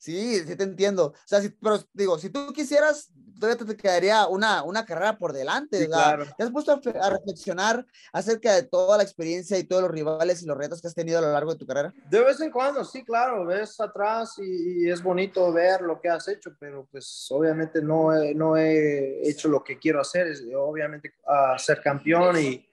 [0.03, 1.07] sí, sí te entiendo.
[1.07, 5.87] O sea, pero digo, si tú quisieras, todavía te quedaría una, una carrera por delante.
[5.87, 6.25] claro.
[6.37, 10.47] ¿Te has puesto a, reflexionar acerca de toda la experiencia y todos los rivales y
[10.47, 11.95] los retos que has tenido a lo largo de tu carrera?
[12.11, 16.27] De vez en cuando, sí, claro, ves atrás y, es bonito ver lo que has
[16.27, 21.15] hecho, pero pues obviamente no he, no he hecho lo que quiero hacer, es, obviamente
[21.27, 22.67] a ser campeón y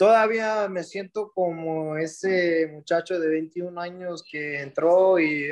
[0.00, 5.50] todavía me siento como ese muchacho de 21 años que entró y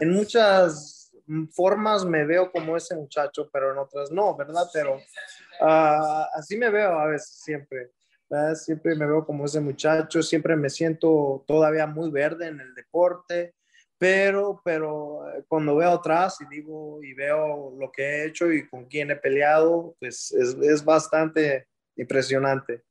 [0.00, 1.12] en muchas
[1.50, 4.64] formas me veo como ese muchacho, pero en otras no, ¿verdad?
[4.72, 4.98] Pero
[5.60, 7.90] ah, así me veo a veces siempre.
[8.30, 8.54] ¿verdad?
[8.54, 13.56] Siempre me veo como ese muchacho, siempre me siento todavía muy verde en el deporte,
[13.98, 18.66] pero, pero eh, cuando veo atrás y digo y veo lo que he hecho y
[18.70, 22.82] con quién he peleado, pues es, es bastante impresionante.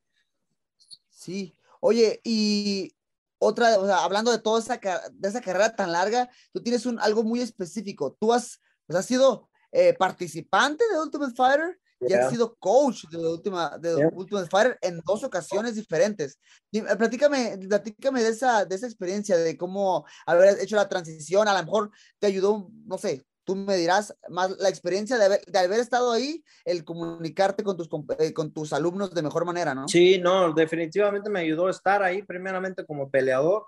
[1.26, 2.96] Sí, oye, y
[3.40, 4.80] otra, o sea, hablando de toda esa,
[5.12, 8.16] de esa carrera tan larga, tú tienes un, algo muy específico.
[8.20, 13.18] Tú has, pues, has sido eh, participante de Ultimate Fighter y has sido coach de,
[13.18, 16.38] última, de Ultimate Fighter en dos ocasiones diferentes.
[16.70, 21.48] Y, eh, platícame, platícame de, esa, de esa experiencia, de cómo haber hecho la transición.
[21.48, 25.46] A lo mejor te ayudó, no sé, tú me dirás más la experiencia de haber,
[25.46, 27.88] de haber estado ahí, el comunicarte con tus,
[28.20, 29.88] eh, con tus alumnos de mejor manera, ¿no?
[29.88, 33.66] Sí, no, definitivamente me ayudó a estar ahí primeramente como peleador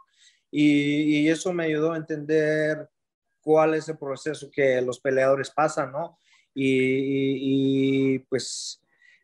[0.52, 2.90] y, y, eso me ayudó a entender
[3.42, 6.18] cuál es el proceso que los peleadores pasan, ¿no?
[6.54, 8.82] Y, y, pues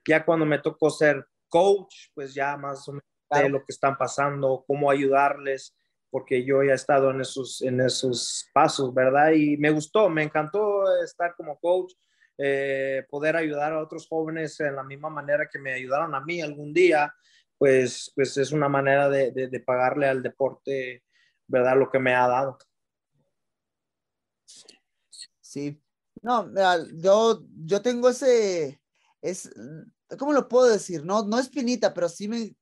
[0.08, 3.98] ya cuando me tocó ser coach, pues ya más o menos de lo que están
[3.98, 5.74] pasando, cómo ayudarles
[6.14, 9.32] porque yo ya he estado en esos, en esos pasos, ¿verdad?
[9.32, 11.94] Y me gustó, me encantó estar como coach,
[12.38, 16.40] eh, poder ayudar a otros jóvenes en la misma manera que me ayudaron a mí
[16.40, 17.12] algún día,
[17.58, 21.04] pues, pues es una manera de, de, pagarle al deporte,
[21.48, 21.80] ¿verdad?
[21.80, 22.60] Lo que me ha dado.
[25.42, 25.82] Sí,
[26.22, 26.48] no,
[26.94, 28.80] yo, yo tengo ese,
[29.20, 29.52] es,
[30.20, 31.04] ¿cómo lo puedo decir?
[31.04, 32.56] No, no es finita, pero sí me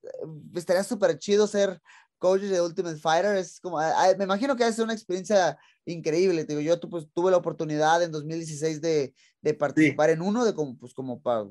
[0.55, 1.81] estaría súper chido ser
[2.21, 6.61] coach de Ultimate Fighter, es como, me imagino que ha sido una experiencia increíble, digo,
[6.61, 10.93] yo pues, tuve la oportunidad en 2016 de, de participar en uno, de como, pues
[10.93, 11.47] como para,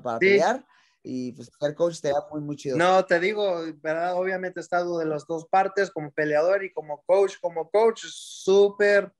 [0.00, 0.64] para, pelear,
[1.02, 2.76] y pues ser coach estaría muy, muy chido.
[2.76, 4.14] No, te digo, ¿verdad?
[4.14, 9.12] Obviamente he estado de las dos partes, como peleador y como coach, como coach, súper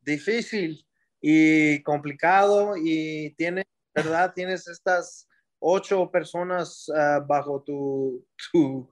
[0.00, 0.86] difícil
[1.20, 4.32] y complicado, y tiene, ¿verdad?
[4.32, 5.26] Tienes estas
[5.58, 8.88] ocho personas uh, bajo tu, tu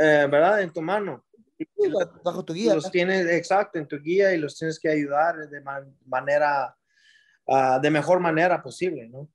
[0.00, 0.62] eh, ¿verdad?
[0.62, 1.24] En tu mano.
[2.24, 2.74] bajo tu guía.
[2.74, 5.60] Los tienes, exacto, en tu guía y los tienes que ayudar de
[6.06, 6.76] manera
[7.46, 9.28] ah, de mejor manera posible, ¿no?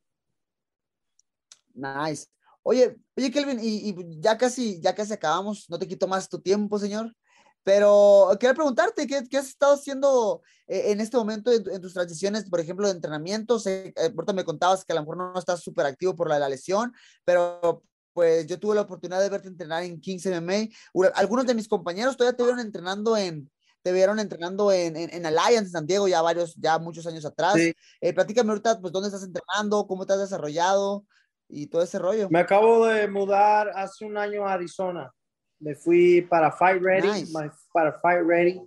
[1.73, 2.27] Nice.
[2.63, 6.79] Oye, oye, Kelvin, y, ya casi, ya casi acabamos, no te quito más tu tiempo,
[6.79, 7.15] señor.
[7.63, 12.49] Pero quería preguntarte, ¿qué, qué has estado haciendo eh, en este momento en, tus transiciones,
[12.49, 13.59] por ejemplo, de entrenamiento?
[13.59, 16.39] Sé, eh, ahorita me contabas que a lo mejor no estás súper activo por la,
[16.39, 16.93] la, lesión,
[17.25, 17.83] pero
[18.17, 20.69] pues yo tuve la oportunidad de verte entrenar en Kings MMA.
[21.13, 23.47] Algunos de mis compañeros todavía te vieron entrenando en,
[23.83, 27.55] te vieron entrenando en, en, en Alliance, San Diego, ya varios, ya muchos años atrás.
[28.01, 29.85] Eh, platícame ahorita, pues, ¿dónde estás entrenando?
[29.85, 31.05] ¿Cómo te has desarrollado?
[31.47, 32.27] Y todo ese rollo.
[32.31, 35.13] Me acabo de mudar hace un año a Arizona
[35.59, 37.31] me fui para Fight Ready,
[37.71, 38.61] para Fight Ready,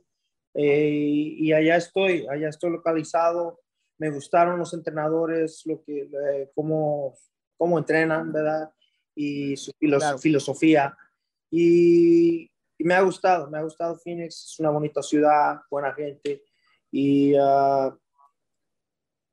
[0.55, 3.61] eh, y allá estoy, allá estoy localizado.
[3.99, 7.15] Me gustaron los entrenadores, lo que, eh, cómo,
[7.57, 8.71] cómo entrenan, ¿verdad?
[9.15, 9.73] Y su
[10.19, 10.97] filosofía.
[11.51, 16.43] Y, me ha gustado, me ha gustado Phoenix, es una bonita ciudad, buena gente.
[16.91, 17.95] Y, uh,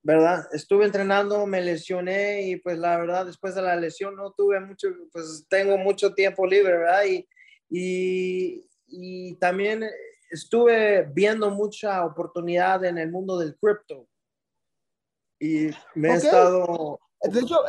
[0.04, 0.46] ¿verdad?
[0.52, 4.90] Estuve entrenando, me lesioné y pues la verdad después de la lesión no tuve mucho,
[5.14, 7.06] pues tengo mucho tiempo libre, ¿verdad?
[7.06, 7.26] Y
[7.70, 9.84] y, y también
[10.30, 14.08] estuve viendo mucha oportunidad en el mundo del cripto.
[15.40, 17.00] Y me he estado...
[17.32, 17.60] De hecho,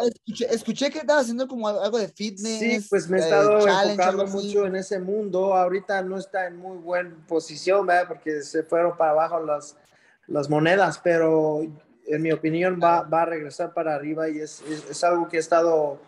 [0.51, 2.59] escuché, que estaba haciendo como algo de fitness.
[2.59, 5.55] Sí, pues me he estado enfocando mucho en ese mundo.
[5.55, 8.09] Ahorita no está en muy buena posición, ¿verdad?
[8.09, 9.77] Porque se fueron para abajo las,
[10.27, 11.63] las monedas, pero
[12.07, 15.37] en mi opinión va, va a regresar para arriba y es, es, es algo que
[15.37, 16.01] he estado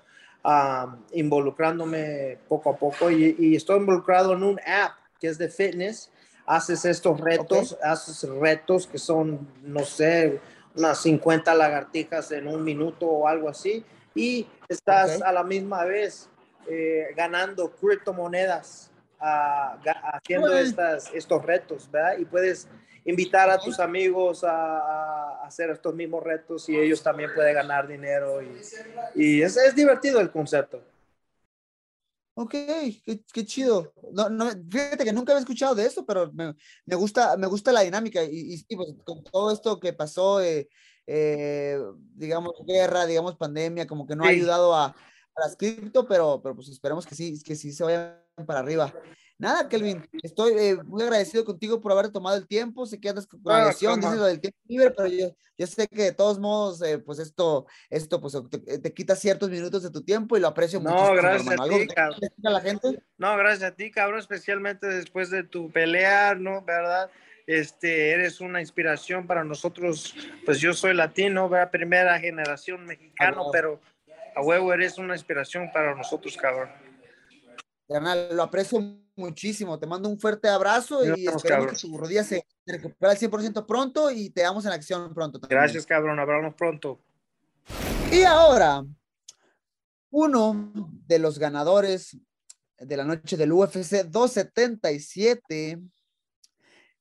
[1.13, 6.11] involucrándome poco a poco y, estoy involucrado en un app que es de fitness.
[6.47, 10.41] Haces estos retos, haces retos que son, no sé,
[10.74, 16.28] unas 50 lagartijas en un minuto o algo así y estás a la misma vez
[16.68, 19.76] eh, ganando criptomonedas uh,
[20.12, 22.18] haciendo estas, estos retos, ¿verdad?
[22.18, 22.68] Y puedes
[23.04, 28.40] invitar a tus amigos a, hacer estos mismos retos y ellos también pueden ganar dinero
[28.40, 28.61] y,
[29.16, 30.80] y es, es, divertido el concepto.
[32.40, 33.92] Ok, qué, qué chido.
[34.12, 36.55] No, no, fíjate que nunca había escuchado de eso, pero me,
[36.87, 40.66] me gusta, me gusta la dinámica y, y pues, con todo esto que pasó, eh,
[41.07, 41.79] eh,
[42.14, 44.94] digamos, guerra, digamos, pandemia, como que no ha ayudado a, a
[45.37, 48.90] las cripto, pero, pero pues esperemos que sí, que sí se vayan para arriba.
[49.40, 52.85] Nada, Kelvin, estoy eh, muy agradecido contigo por haber tomado el tiempo.
[52.85, 55.88] Sé que andas con la lesión, dices lo del tiempo libre, pero yo, yo sé
[55.88, 60.03] que de todos modos, eh, pues esto, esto pues te, quita ciertos minutos de tu
[60.03, 61.14] tiempo y lo aprecio no, mucho.
[61.14, 62.20] Gracias a ti, cabrón.
[62.44, 63.03] A la gente?
[63.16, 66.62] No, gracias a ti, cabrón, especialmente después de tu pelea, ¿no?
[66.62, 67.11] ¿Verdad?
[67.46, 71.70] Este, eres una inspiración para nosotros, pues yo soy latino, ¿verdad?
[71.70, 73.81] Primera generación mexicano, pero
[74.37, 76.68] a huevo eres una inspiración para nosotros, cabrón.
[77.88, 79.78] lo aprecio muchísimo.
[79.78, 84.11] Te mando un fuerte abrazo y espero que tu rodilla se recupere al 100% pronto
[84.11, 85.38] y te damos en acción pronto.
[85.48, 86.18] Gracias, cabrón.
[86.18, 87.00] Hablamos pronto.
[88.11, 88.85] Y ahora,
[90.11, 90.72] uno
[91.06, 92.16] de los ganadores
[92.78, 95.78] de la noche del UFC 277,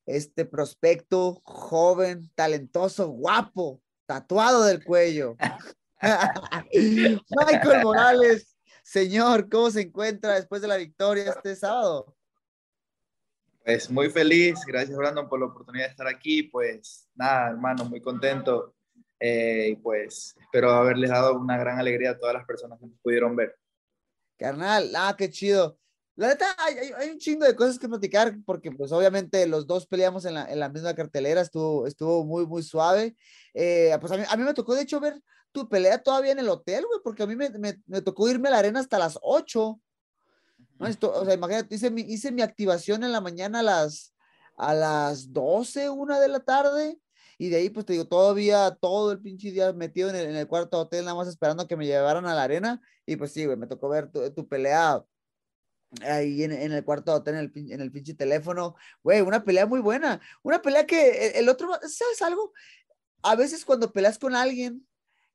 [0.06, 5.36] este prospecto joven, talentoso, guapo, tatuado del cuello.
[6.72, 8.56] Michael Morales
[8.90, 12.18] Señor, ¿cómo se encuentra después de la victoria este sábado?
[13.64, 18.02] Pues muy feliz, gracias Brandon por la oportunidad de estar aquí, pues nada, hermano, muy
[18.02, 18.74] contento
[19.20, 22.98] eh, y pues espero haberles dado una gran alegría a todas las personas que nos
[23.00, 23.56] pudieron ver.
[24.40, 25.78] Carnal, ah, qué chido.
[26.20, 30.26] La neta, hay, un chingo de cosas que platicar porque pues obviamente los dos peleamos
[30.26, 33.16] en la, en la misma cartelera, estuvo, estuvo muy, muy suave.
[33.54, 35.22] Eh, pues a mí, a mí me tocó de hecho ver
[35.54, 38.50] tu pelea todavía en el hotel, güey, porque a mí me, me, me, tocó irme
[38.50, 39.80] a la arena hasta las 8.
[40.80, 40.88] ¿no?
[40.88, 44.14] Esto, o sea, imagínate, hice mi, hice mi activación en la mañana a las,
[44.58, 47.00] a las 12, una de la tarde,
[47.38, 50.36] y de ahí, pues te digo, todavía todo el pinche día metido en el, en
[50.36, 53.46] el cuarto hotel, nada más esperando que me llevaran a la arena, y pues sí,
[53.46, 55.02] güey, me tocó ver tu, tu pelea
[56.02, 59.66] ahí en, en, el cuarto hotel, en el, en el pinche teléfono, güey, una pelea
[59.66, 62.54] muy buena, una pelea que el, el otro, ¿sabes algo?
[63.24, 64.86] A veces cuando peleas con alguien,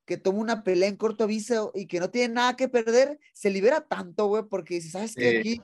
[0.05, 3.51] que toma una pelea en corto aviso y que no tiene nada que perder, se
[3.51, 5.61] libera tanto, güey, porque si sabes que aquí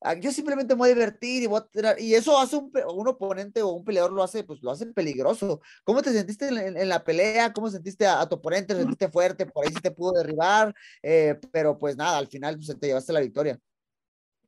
[0.00, 3.08] ah, yo simplemente me voy a divertir y, voy a y eso hace un, un,
[3.08, 5.60] oponente o un peleador lo hace, pues lo hace peligroso.
[5.84, 7.52] ¿Cómo te sentiste en, en la pelea?
[7.52, 8.74] ¿Cómo sentiste a, tu oponente?
[8.74, 9.46] ¿Te sentiste fuerte?
[9.46, 13.12] Por ahí sí te pudo derribar, eh, pero pues nada, al final pues, te llevaste
[13.12, 13.58] la victoria.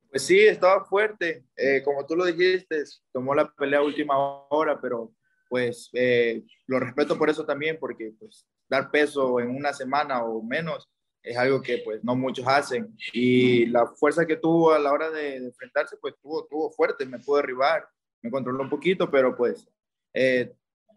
[0.09, 4.79] Pues sí, estaba fuerte, eh, como tú lo dijiste, tomó la pelea a última hora,
[4.79, 5.11] pero
[5.49, 10.41] pues eh, lo respeto por eso también, porque pues dar peso en una semana o
[10.41, 10.89] menos
[11.23, 12.95] es algo que pues no muchos hacen.
[13.13, 17.19] Y la fuerza que tuvo a la hora de, enfrentarse pues tuvo, tuvo fuerte, me
[17.19, 17.87] pudo derribar,
[18.21, 19.67] me controló un poquito, pero pues
[20.13, 20.53] eh,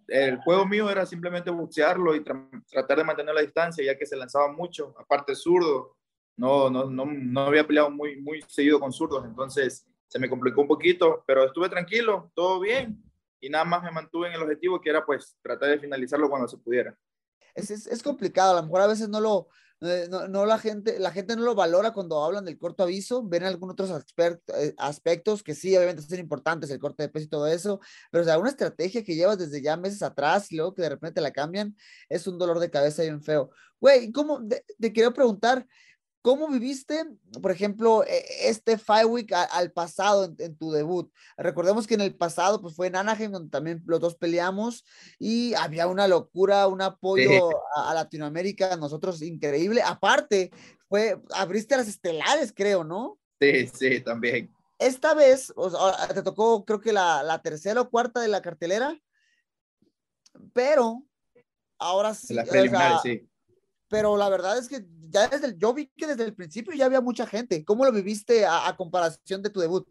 [0.08, 4.16] el juego mío era simplemente boxearlo y tratar de mantener la distancia, ya que se
[4.16, 5.96] lanzaba mucho, aparte zurdo,
[6.40, 10.62] no, no, no, no había peleado muy, muy seguido con zurdos, entonces se me complicó
[10.62, 12.98] un poquito, pero estuve tranquilo, todo bien,
[13.40, 16.48] y nada más me mantuve en el objetivo que era pues tratar de finalizarlo cuando
[16.48, 16.96] se pudiera.
[17.54, 19.48] Es, es, es complicado, a lo mejor a veces no lo,
[19.82, 23.22] eh, no, no, la gente, la gente no lo valora cuando hablan del corto aviso,
[23.22, 27.28] ven algunos otros eh, aspectos que sí, obviamente son importantes, el corte de peso y
[27.28, 30.74] todo eso, pero o sea, una estrategia que llevas desde ya meses atrás y luego
[30.74, 31.76] que de repente la cambian,
[32.08, 33.50] es un dolor de cabeza bien feo.
[33.78, 34.46] Güey, ¿cómo?
[34.48, 35.66] te quiero preguntar,
[36.22, 37.06] ¿Cómo viviste,
[37.40, 41.10] por ejemplo, e, este Five Week al pasado en, tu debut?
[41.38, 44.84] Recordemos que en el pasado pues fue en Anaheim donde también los dos peleamos
[45.18, 49.80] y había una locura, un apoyo a, Latinoamérica, nosotros increíble.
[49.82, 50.50] Aparte,
[50.88, 53.18] fue abriste las estelares, creo, ¿no?
[53.40, 54.54] Sí, sí, también.
[54.78, 55.52] Esta vez,
[56.12, 59.00] te tocó creo que la, la tercera o cuarta de la cartelera,
[60.52, 61.02] pero
[61.78, 62.34] ahora sí.
[62.34, 63.29] Las preliminares, sí
[63.90, 66.86] pero la verdad es que ya desde el, yo vi que desde el principio ya
[66.86, 67.64] había mucha gente.
[67.64, 69.86] ¿Cómo lo viviste a, comparación de tu debut?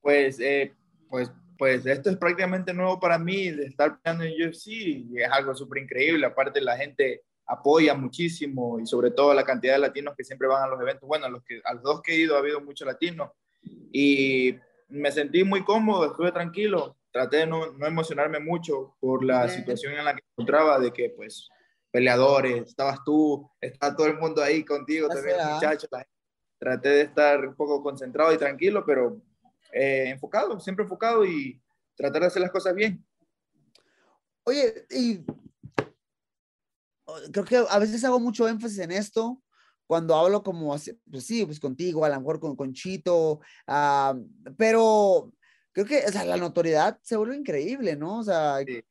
[0.00, 0.72] Pues, eh,
[1.08, 5.30] pues, pues esto es prácticamente nuevo para mí, de estar peleando en UFC, y es
[5.30, 6.24] algo súper increíble.
[6.24, 10.62] Aparte, la gente apoya muchísimo y sobre todo la cantidad de latinos que siempre van
[10.62, 11.08] a los eventos.
[11.08, 13.30] Bueno, a los, que, a los dos que he ido ha habido muchos latinos
[13.92, 14.54] y
[14.88, 16.96] me sentí muy cómodo, estuve tranquilo.
[17.10, 20.92] Traté de no, no emocionarme mucho por la situación en la que me encontraba, de
[20.92, 21.48] que pues
[21.90, 25.88] peleadores, estabas tú, estaba todo el mundo ahí contigo, también los muchachos.
[26.58, 29.20] Traté de estar un poco concentrado y tranquilo, pero
[29.72, 31.60] eh, enfocado, siempre enfocado y
[31.94, 33.04] tratar de hacer las cosas bien.
[34.44, 35.24] Oye, y
[37.32, 39.42] creo que a veces hago mucho énfasis en esto
[39.86, 40.76] cuando hablo como,
[41.10, 44.14] pues sí, pues contigo, a lo mejor con, con Chito, ah,
[44.56, 45.32] pero
[45.72, 48.20] creo que o sea, la notoriedad se vuelve increíble, ¿no?
[48.20, 48.84] O sea, eh,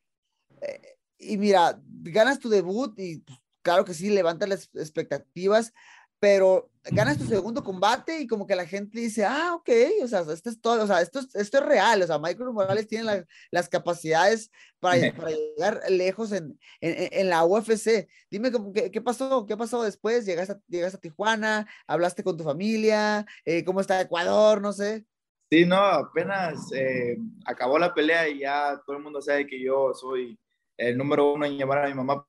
[1.20, 5.72] y mira, ganas tu debut y pues, claro que sí, levanta las expectativas,
[6.18, 9.68] pero ganas tu segundo combate y como que la gente dice, ah, ok,
[10.02, 12.86] o sea, esto es todo, o sea, esto, esto es real, o sea, Michael Morales
[12.86, 18.08] tiene las capacidades para, para, llegar lejos en, en, en, la UFC.
[18.30, 19.46] Dime, ¿qué, ¿qué, pasó?
[19.46, 20.24] ¿Qué pasó después?
[20.24, 21.66] ¿Llegaste a, llegaste a Tijuana?
[21.86, 23.26] ¿Hablaste con tu familia?
[23.44, 24.60] Eh, ¿Cómo está Ecuador?
[24.60, 25.04] No sé.
[25.50, 29.92] Sí, no, apenas eh, acabó la pelea y ya todo el mundo sabe que yo
[29.94, 30.38] soy
[30.80, 32.26] el número uno en llamar a mi mamá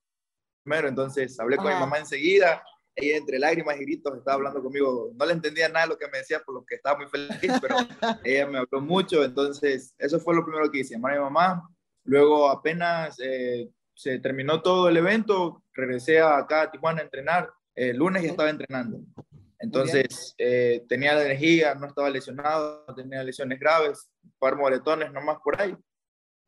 [0.64, 2.64] primero, entonces hablé con mi mamá enseguida,
[2.96, 6.08] ella entre lágrimas y gritos estaba hablando conmigo, no le entendía nada de lo que
[6.10, 7.76] me decía, por lo que estaba muy feliz, pero
[8.24, 11.70] ella me habló mucho, entonces eso fue lo primero que hice, llamar a mi mamá,
[12.04, 17.98] luego apenas eh, se terminó todo el evento, regresé acá a Tijuana a entrenar, el
[17.98, 19.00] lunes ya estaba entrenando,
[19.60, 25.12] entonces eh, tenía la energía, no estaba lesionado, no tenía lesiones graves, un par moretones
[25.14, 25.76] nomás por ahí,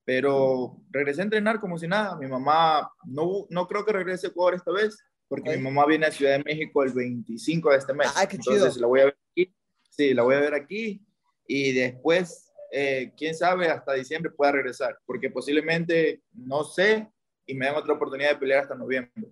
[0.05, 2.17] pero regresé a entrenar como si nada.
[2.17, 6.05] Mi mamá, no, no creo que regrese a Ecuador esta vez, porque mi mamá viene
[6.05, 8.11] a Ciudad de México el 25 de este mes.
[8.15, 9.55] Ah, qué Entonces la voy a ver aquí.
[9.89, 11.05] Sí, la voy a ver aquí.
[11.47, 17.09] Y después, eh, quién sabe, hasta diciembre pueda regresar, porque posiblemente, no sé,
[17.45, 19.29] y me den otra oportunidad de pelear hasta noviembre.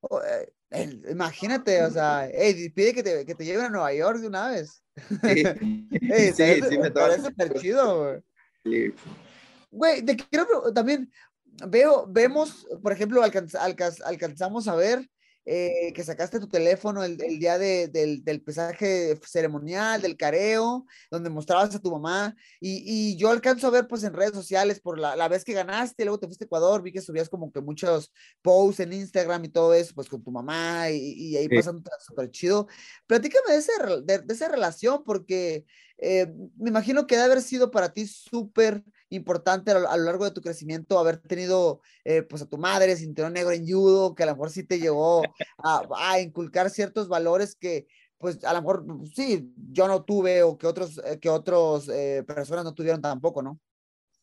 [0.00, 0.52] Oh, eh,
[1.10, 2.28] imagínate, o sea,
[2.74, 4.82] pide que te, que te lleven a Nueva York de una vez.
[5.22, 5.44] Sí,
[6.34, 8.22] sí, sí, me parece súper chido,
[8.64, 8.92] Sí.
[9.70, 11.10] Güey, te quiero también,
[11.68, 15.08] veo, vemos, por ejemplo, alcanzamos a ver
[15.50, 21.74] eh, que sacaste tu teléfono el, día del, del, pesaje ceremonial, del careo, donde mostrabas
[21.74, 25.26] a tu mamá, y, yo alcanzo a ver pues en redes sociales por la, la,
[25.26, 28.80] vez que ganaste, luego te fuiste a Ecuador, vi que subías como que muchos posts
[28.80, 32.68] en Instagram y todo eso, pues con tu mamá, y, ahí pasando súper chido.
[33.06, 33.72] Platícame de, ese,
[34.04, 35.64] de, de esa relación, porque
[35.96, 40.30] eh, me imagino que debe haber sido para ti súper importante a lo, largo de
[40.30, 44.26] tu crecimiento haber tenido eh, pues a tu madre cinturón negro en judo, que a
[44.26, 45.22] lo mejor sí te llevó
[45.58, 47.86] a, inculcar ciertos valores que
[48.18, 51.86] pues a lo mejor sí, yo no tuve o que otros, eh, que otros
[52.26, 53.60] personas no tuvieron tampoco, ¿no?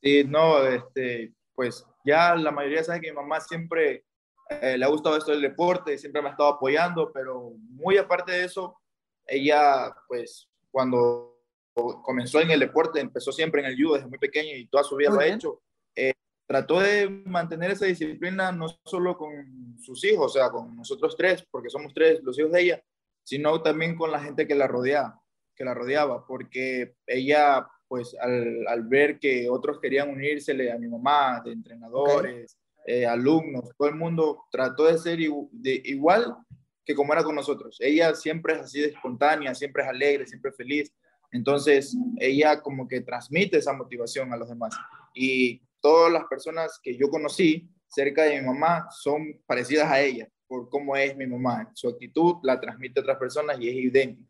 [0.01, 4.05] Sí, no, este, pues ya la mayoría sabe que mi mamá siempre
[4.49, 8.43] le ha gustado esto del deporte, siempre me ha estado apoyando, pero muy aparte de
[8.43, 8.77] eso,
[9.25, 11.34] ella pues cuando
[11.75, 14.95] comenzó en el deporte, empezó siempre en el judo desde muy pequeño y toda su
[14.95, 15.61] vida lo ha hecho.
[15.95, 16.13] Eh,
[16.47, 21.45] trató de mantener esa disciplina no solo con sus hijos, o sea, con nosotros tres,
[21.51, 22.83] porque somos tres los hijos de ella,
[23.23, 25.21] sino también con la gente que la rodeaba,
[25.55, 30.87] que la rodeaba, porque ella, pues, al, al ver que otros querían unírsele a mi
[30.87, 32.57] mamá, de entrenadores,
[32.87, 36.37] eh, alumnos, todo el mundo trató de ser de, igual
[36.85, 37.77] que como era con nosotros.
[37.79, 40.93] Ella siempre es así de espontánea, siempre es alegre, siempre feliz.
[41.31, 44.75] Entonces, ella como que transmite esa motivación a los demás.
[45.13, 50.27] Y todas las personas que yo conocí cerca de mi mamá son parecidas a ella,
[50.47, 51.69] por cómo es mi mamá.
[51.73, 54.29] Su actitud la transmite a otras personas y es idéntica.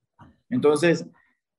[0.49, 1.05] Entonces,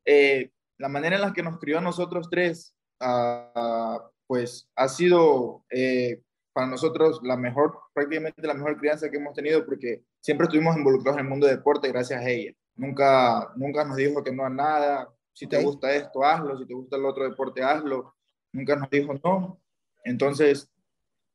[0.04, 5.64] eh, la manera en la que nos crió a nosotros tres, uh, pues ha sido
[5.70, 6.20] eh,
[6.52, 11.18] para nosotros la mejor, prácticamente la mejor crianza que hemos tenido porque siempre estuvimos involucrados
[11.18, 12.52] en el mundo del deporte gracias a ella.
[12.76, 16.72] Nunca, nunca nos dijo que no a nada, si te gusta esto, hazlo, si te
[16.72, 18.14] gusta el otro deporte, hazlo.
[18.52, 19.60] Nunca nos dijo no.
[20.02, 20.70] Entonces,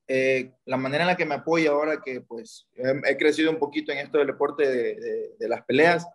[0.08, 3.92] eh, la manera en la que me apoya ahora que pues he, crecido un poquito
[3.92, 6.08] en esto del deporte de, de, las peleas,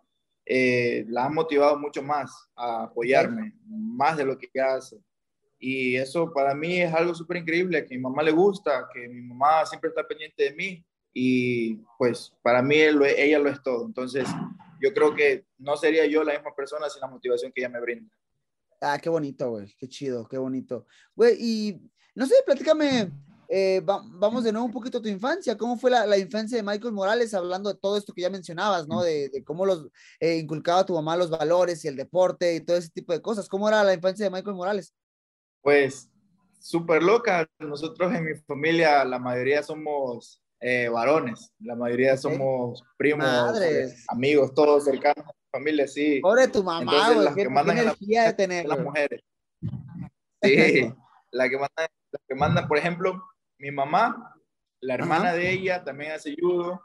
[0.45, 4.97] eh, la ha motivado mucho más a apoyarme, más de lo que ya hace.
[5.57, 9.21] Y eso para mí es algo súper increíble, que mi mamá le gusta, que mi
[9.21, 13.85] mamá siempre está pendiente de mí y pues para mí ella lo es todo.
[13.85, 14.27] Entonces
[14.81, 17.81] yo creo que no sería yo la misma persona sin la motivación que ella me
[17.81, 18.11] brinda.
[18.81, 20.85] Ah, qué bonito, güey, qué chido, qué bonito.
[21.15, 21.81] Güey, y
[22.13, 23.11] no sé, platícame,
[23.49, 25.57] eh, vamos de nuevo un poquito a tu infancia.
[25.57, 29.01] ¿Cómo fue la, infancia de Michael Morales, hablando de todo esto que ya mencionabas, ¿no?
[29.01, 29.87] De, cómo los
[30.19, 33.47] eh, inculcaba tu mamá los valores y el deporte y todo ese tipo de cosas.
[33.47, 34.93] ¿Cómo era la infancia de Michael Morales?
[35.61, 36.09] Pues
[36.59, 37.49] súper loca.
[37.59, 43.27] Nosotros en mi familia, la mayoría somos eh, varones, la mayoría somos primos,
[44.07, 46.19] amigos, todos cercanos, familia, sí.
[46.21, 49.21] Pobre tu mamá, las que mandan energía de tener, las mujeres.
[50.39, 50.93] Sí,
[51.31, 53.19] la que mandan, la que mandan, por ejemplo,
[53.57, 54.35] mi mamá,
[54.81, 56.79] la hermana de ella también hace judo,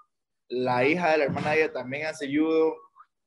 [0.48, 2.74] la hija de la hermana de ella también hace judo,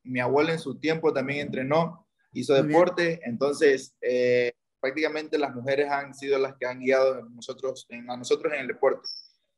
[0.03, 6.13] mi abuela en su tiempo también entrenó, hizo deporte, entonces eh, prácticamente las mujeres han
[6.13, 9.07] sido las que han guiado a nosotros en, a nosotros en el deporte.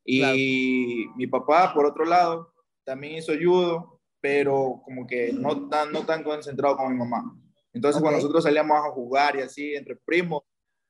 [0.09, 2.53] Y mi papá, por otro lado,
[2.85, 7.35] también hizo judo, pero como que no tan, no tan concentrado como mi mamá.
[7.73, 10.43] Entonces, cuando nosotros salíamos a jugar y así, entre primos,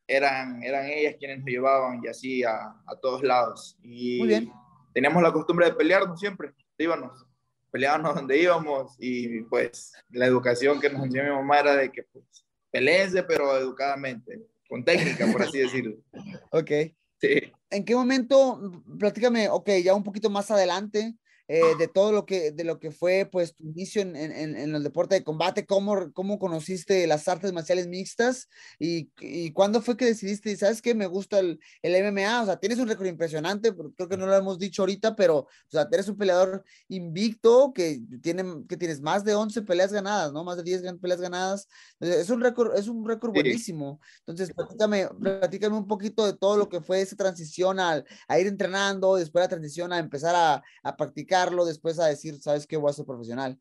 [0.05, 3.75] eran, eran ellas quienes nos llevaban y así a, a todos lados.
[3.81, 4.51] Y Muy bien.
[4.93, 7.25] teníamos la costumbre de pelearnos siempre, íbamos,
[7.71, 12.03] peleábamos donde íbamos y pues la educación que nos enseñó mi mamá era de que
[12.03, 15.97] pues peleense, pero educadamente, con técnica, por así decirlo.
[16.51, 16.71] ok.
[17.19, 17.51] Sí.
[17.71, 18.61] ¿En qué momento,
[18.97, 21.17] platícame, ok, ya un poquito más adelante,
[21.49, 24.75] eh, de todo lo que, de lo que fue pues tu inicio en, en, en
[24.75, 29.95] el deporte de combate, cómo, cómo conociste las artes marciales mixtas y, y cuándo fue
[29.95, 33.73] que decidiste, sabes qué, me gusta el, el, MMA, o sea, tienes un récord impresionante,
[33.95, 38.01] creo que no lo hemos dicho ahorita, pero, o sea, eres un peleador invicto que,
[38.21, 40.43] tiene, que tienes más de 11 peleas ganadas, ¿no?
[40.43, 41.69] Más de 10 peleas ganadas,
[42.01, 44.01] es un récord, es un récord buenísimo.
[44.25, 48.47] Entonces, platícame, platícame un poquito de todo lo que fue esa transición al, a ir
[48.47, 52.77] entrenando, después la transición a empezar a, a practicar después a decir, ¿sabes qué?
[52.77, 53.59] Voy a ser profesional?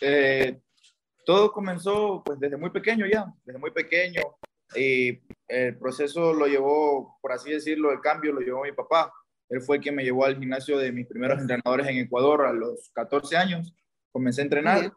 [0.00, 0.60] Eh,
[1.24, 4.22] todo comenzó pues desde muy pequeño ya, desde muy pequeño.
[4.74, 9.12] Y el proceso lo llevó, por así decirlo, el cambio lo llevó mi papá.
[9.48, 12.90] Él fue quien me llevó al gimnasio de mis primeros entrenadores en Ecuador a los
[12.92, 13.74] 14 años.
[14.12, 14.92] Comencé a entrenar.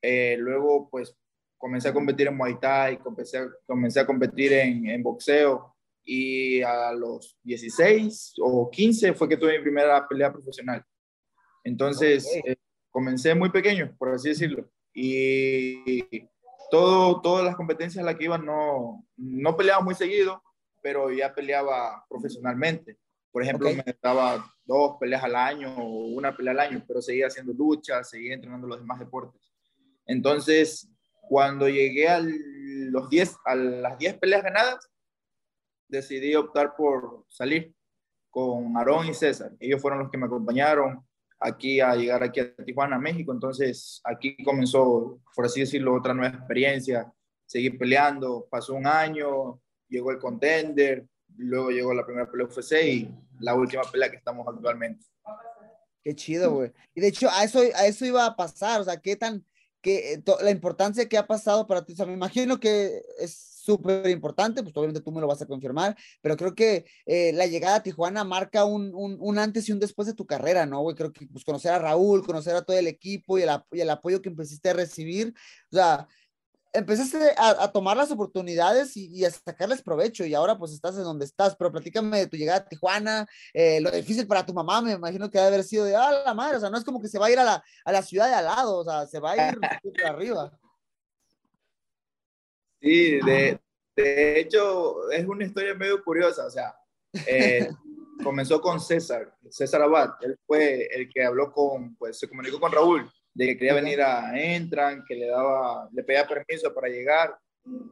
[0.00, 1.16] Eh, luego, pues,
[1.58, 5.71] comencé a competir en Muay Thai, comencé a, comencé a competir en, en boxeo
[6.04, 10.84] y a los 16 o 15 fue que tuve mi primera pelea profesional.
[11.64, 12.56] Entonces, eh,
[12.90, 16.28] comencé muy pequeño, por así decirlo, y
[16.70, 20.42] todo, todas las competencias a las que iba no, no peleaba muy seguido,
[20.82, 22.98] pero ya peleaba profesionalmente.
[23.30, 27.28] Por ejemplo, me daba dos peleas al año o una pelea al año, pero seguía
[27.28, 29.52] haciendo luchas, seguía entrenando los demás deportes.
[30.06, 30.88] Entonces,
[31.28, 34.90] cuando llegué a, los 10, a las 10 peleas ganadas,
[35.92, 37.74] decidí optar por salir
[38.30, 39.52] con Aarón y César.
[39.60, 41.06] Ellos fueron los que me acompañaron
[41.38, 43.32] aquí a llegar aquí a Tijuana, México.
[43.32, 47.12] Entonces aquí comenzó, por así decirlo, otra nueva experiencia.
[47.44, 51.04] Seguir peleando, pasó un año, llegó el contender,
[51.36, 55.04] luego llegó la primera pelea UFC y la última pelea que estamos actualmente.
[56.02, 56.72] Qué chido, güey.
[56.94, 59.44] Y de hecho, a eso, a eso iba a pasar, o sea, qué tan,
[60.42, 61.92] la importancia que ha pasado para ti.
[61.92, 65.46] O sea, me imagino que es súper importante, pues obviamente tú me lo vas a
[65.46, 69.72] confirmar, pero creo que eh, la llegada a Tijuana marca un, un, un, antes y
[69.72, 70.96] un después de tu carrera, ¿no, güey?
[70.96, 73.90] Creo que pues, conocer a Raúl, conocer a todo el equipo y el, y el
[73.90, 75.34] apoyo que empezaste a recibir,
[75.70, 76.08] o sea,
[76.72, 80.96] empezaste a, a, tomar las oportunidades y, y, a sacarles provecho y ahora pues estás
[80.96, 84.54] en donde estás, pero platícame de tu llegada a Tijuana, eh, lo difícil para tu
[84.54, 86.84] mamá, me imagino que debe haber sido de, ah, la madre, o sea, no es
[86.84, 88.84] como que se va a ir a la, a la ciudad de al lado, o
[88.84, 89.58] sea, se va a ir
[90.06, 90.58] arriba.
[92.82, 93.60] Sí, de,
[93.94, 96.74] de, hecho, es una historia medio curiosa, o sea,
[97.26, 97.68] eh,
[98.24, 102.72] comenzó con César, César Abad, él fue el que habló con, pues se comunicó con
[102.72, 107.38] Raúl, de que quería venir a Entran, que le daba, le pedía permiso para llegar,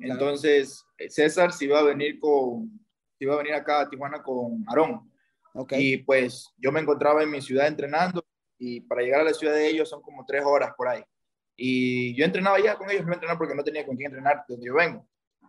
[0.01, 2.69] Entonces, César se iba a venir con,
[3.21, 5.09] iba a venir acá a Tijuana con Aarón.
[5.73, 8.25] Y pues yo me encontraba en mi ciudad entrenando
[8.59, 11.03] y para llegar a la ciudad de ellos son como tres horas por ahí.
[11.63, 14.67] Y yo entrenaba ya con ellos, no entrenar porque no tenía con quién entrenar donde
[14.67, 15.07] yo vengo.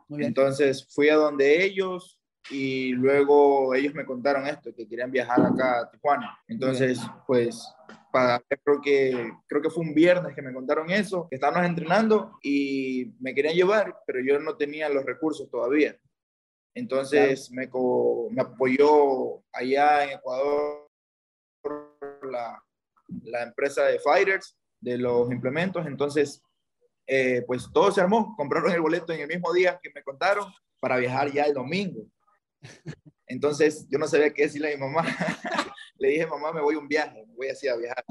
[0.10, 5.80] Entonces fui a donde ellos y luego ellos me contaron esto, que querían viajar acá
[5.80, 6.38] a Tijuana.
[6.50, 7.66] Entonces, pues
[8.12, 12.38] para, creo, que, creo que fue un viernes que me contaron eso, que estábamos entrenando
[12.44, 15.98] y me querían llevar, pero yo no tenía los recursos todavía.
[16.76, 17.70] Entonces me,
[18.32, 20.90] me apoyó allá en Ecuador
[22.30, 22.62] la,
[23.24, 25.86] la empresa de Fighters, de los implementos.
[25.88, 26.44] Entonces,
[27.08, 28.36] eh, pues todo se armó.
[28.36, 32.04] Compraron el boleto en el mismo día que me contaron para viajar ya el domingo.
[33.28, 35.04] Entonces, yo no sabía qué decirle a mi mamá.
[36.02, 38.04] le dije, mamá, me voy a un viaje, me voy así a viajar.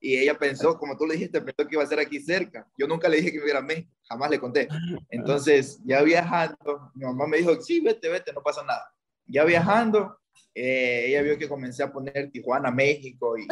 [0.00, 2.66] Y ella pensó, como tú le dijiste, pensó que iba a ser aquí cerca.
[2.78, 4.66] Yo nunca le dije que me iba a México, jamás le conté.
[5.10, 8.90] Entonces, ya viajando, mi mamá me dijo, sí, vete, vete, no pasa nada.
[9.26, 10.18] Ya viajando,
[10.54, 13.46] eh, ella vio que comencé a poner Tijuana, México, y,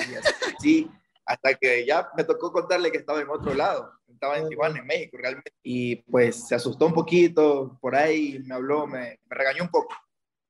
[0.56, 0.90] así,
[1.24, 4.86] hasta que ya me tocó contarle que estaba en otro lado, estaba en Tijuana, en
[4.86, 5.52] México, realmente.
[5.62, 9.94] Y pues se asustó un poquito, por ahí me habló, me, me regañó un poco,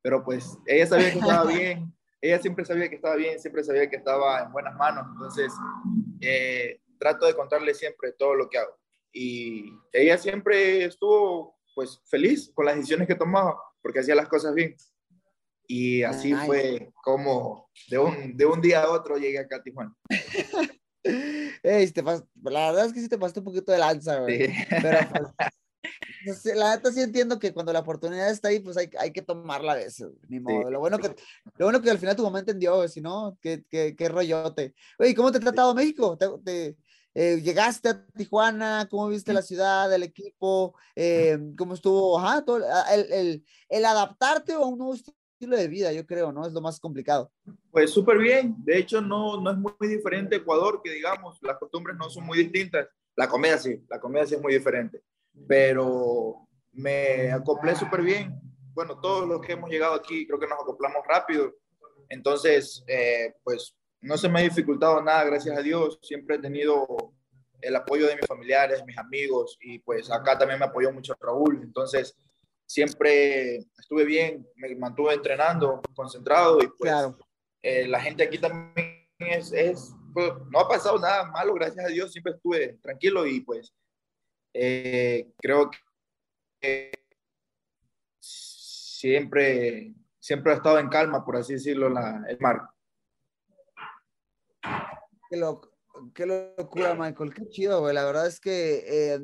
[0.01, 1.93] pero pues ella sabía que estaba bien
[2.23, 5.53] ella siempre sabía que estaba bien, siempre sabía que estaba en buenas manos, entonces
[6.21, 8.79] eh, trato de contarle siempre todo lo que hago.
[9.13, 14.55] Y ella siempre estuvo pues feliz con las decisiones que tomaba, porque hacía las cosas
[14.55, 14.77] bien.
[15.75, 19.97] Y así fue como de un, de un día a otro llegué acá a Tijuana.
[21.03, 24.53] la verdad es que sí te pasaste un poquito de lanza, güey.
[24.69, 24.99] Pero
[26.27, 29.23] pues, la neta sí entiendo que cuando la oportunidad está ahí, pues hay, hay que
[29.23, 30.71] tomarla de eso, ni modo.
[30.71, 31.09] Lo, bueno que,
[31.57, 34.75] lo bueno que al final tu mamá entendió, si no, qué, qué, qué rollote.
[34.99, 36.19] Oye, ¿cómo te ha tratado México?
[36.19, 36.77] ¿Te,
[37.15, 38.89] eh, llegaste a Tijuana?
[38.91, 40.75] ¿Cómo viste la ciudad, el equipo?
[40.95, 44.95] Eh, ¿Cómo estuvo ajá, todo, el, el, el, adaptarte a un nuevo
[45.43, 46.47] estilo de vida, yo creo, ¿no?
[46.47, 47.31] Es lo más complicado.
[47.71, 48.55] Pues súper bien.
[48.59, 52.39] De hecho, no, no es muy, diferente Ecuador, que digamos, las costumbres no son muy
[52.39, 52.89] distintas.
[53.17, 55.03] La comida sí, la comida sí es muy diferente
[55.47, 58.41] pero me acoplé súper bien.
[58.75, 61.55] Bueno, todos los que hemos llegado aquí creo que nos acoplamos rápido.
[62.09, 65.99] Entonces, eh, pues no se me ha dificultado nada, gracias a Dios.
[66.03, 66.87] Siempre he tenido
[67.61, 71.61] el apoyo de mis familiares, mis amigos, y pues acá también me apoyó mucho Raúl.
[71.63, 72.17] Entonces,
[72.67, 76.93] siempre estuve bien, me mantuve entrenando, concentrado, y pues
[77.63, 81.89] eh, la gente aquí también es, es pues, no ha pasado nada malo, gracias a
[81.89, 83.75] Dios, siempre estuve tranquilo y pues
[84.55, 85.71] eh, creo
[86.61, 86.93] que
[88.21, 92.61] siempre, siempre ha estado en calma, por así decirlo, la, el mar.
[95.31, 95.41] Qué,
[96.15, 97.95] qué locura, Michael, qué chido, güey.
[97.95, 99.21] La verdad es que eh,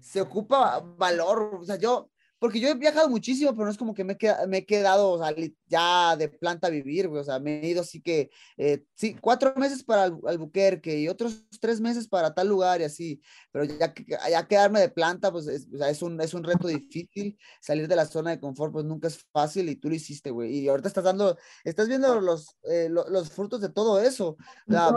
[0.00, 1.58] se ocupa valor.
[1.60, 2.10] O sea, yo,
[2.42, 4.18] porque yo he viajado muchísimo, pero no es como que me,
[4.48, 5.20] me he quedado
[5.68, 9.54] ya de planta a vivir, o sea, me he ido así que, eh, sí, cuatro
[9.54, 13.22] meses para Albuquerque y otros tres meses para tal lugar y así,
[13.52, 13.94] pero ya,
[14.28, 17.86] ya quedarme de planta, pues es, o sea, es, un, es un reto difícil, salir
[17.86, 20.68] de la zona de confort, pues nunca es fácil y tú lo hiciste, güey, y
[20.68, 24.36] ahorita estás dando, estás viendo los, eh, los, frutos de todo eso,
[24.66, 24.90] ya,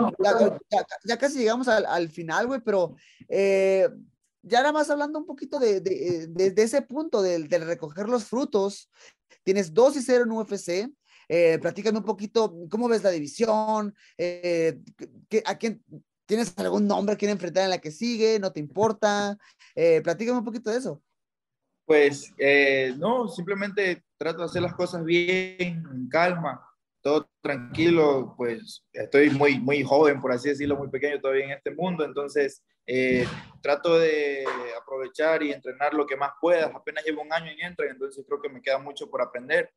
[1.05, 2.95] ya, casi llegamos al, al final, güey, pero...
[3.29, 3.87] Eh,
[4.45, 8.89] ya nada más hablando un poquito de, de, de, ese punto, de, recoger los frutos,
[9.43, 10.91] tienes 2 y 0 en UFC.
[11.27, 14.79] Eh, platícame un poquito cómo ves la división, eh,
[15.45, 15.83] a quién
[16.25, 19.37] tienes algún nombre quién enfrentar en la que sigue, no te importa.
[19.73, 21.01] Eh, platícame un poquito de eso.
[21.85, 26.64] Pues eh, no, simplemente trato de hacer las cosas bien, en calma,
[27.05, 31.69] todo tranquilo, pues estoy muy, muy joven, por así decirlo, muy pequeño todavía en este
[31.69, 33.27] mundo, entonces eh,
[33.61, 34.43] trato de
[34.81, 36.73] aprovechar y entrenar lo que más puedas.
[36.73, 39.69] Apenas llevo un año en Entra, entonces creo que me queda mucho por aprender.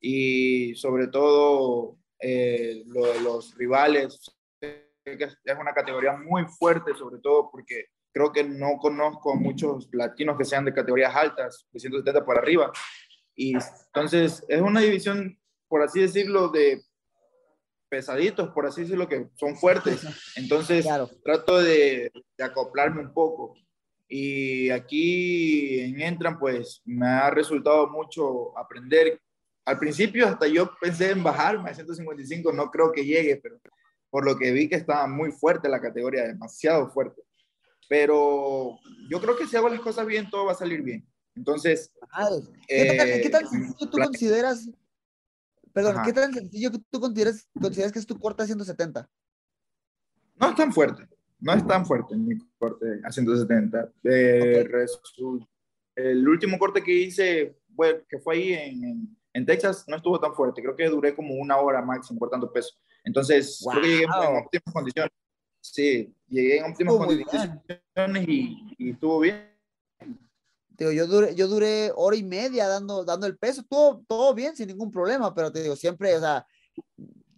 [0.00, 4.20] Y sobre todo eh, lo de los rivales,
[4.60, 10.44] es una categoría muy fuerte, sobre todo porque creo que no conozco muchos latinos que
[10.44, 12.70] sean de categorías altas, de 170 para arriba.
[13.34, 15.36] Y entonces es una división,
[15.68, 16.82] por así decirlo, de
[17.88, 20.02] pesaditos, por así decirlo, que son fuertes.
[20.36, 20.86] Entonces,
[21.24, 23.56] trato de, acoplarme un poco.
[24.08, 29.20] Y aquí en Entran, pues me ha resultado mucho aprender.
[29.64, 33.58] Al principio hasta yo pensé en bajarme a 155, no creo que llegue, pero
[34.10, 37.22] por lo que vi que estaba muy fuerte la categoría, demasiado fuerte.
[37.88, 38.78] Pero
[39.10, 41.04] yo creo que si hago las cosas bien, todo va a salir bien.
[41.34, 41.92] Entonces,
[42.66, 44.70] ¿qué, tal, eh, tú consideras
[45.76, 49.10] Perdón, ¿qué tan sencillo que tú consideras, consideras que es tu corte a 170?
[50.36, 51.06] No es tan fuerte,
[51.38, 53.92] no es tan fuerte mi corte a 170.
[54.04, 54.66] Eh,
[55.96, 60.34] el último corte que hice, bueno, que fue ahí en, en, Texas, no estuvo tan
[60.34, 60.62] fuerte.
[60.62, 62.74] Creo que duré como una hora máximo cortando peso.
[63.04, 65.12] Entonces, creo que llegué en, óptimas condiciones.
[65.60, 69.55] Sí, llegué en óptimas condiciones y, y, estuvo bien.
[70.76, 74.54] Digo, yo duré, yo duré hora y media dando, dando el peso, todo, todo bien,
[74.54, 76.46] sin ningún problema, pero te digo, siempre, o sea,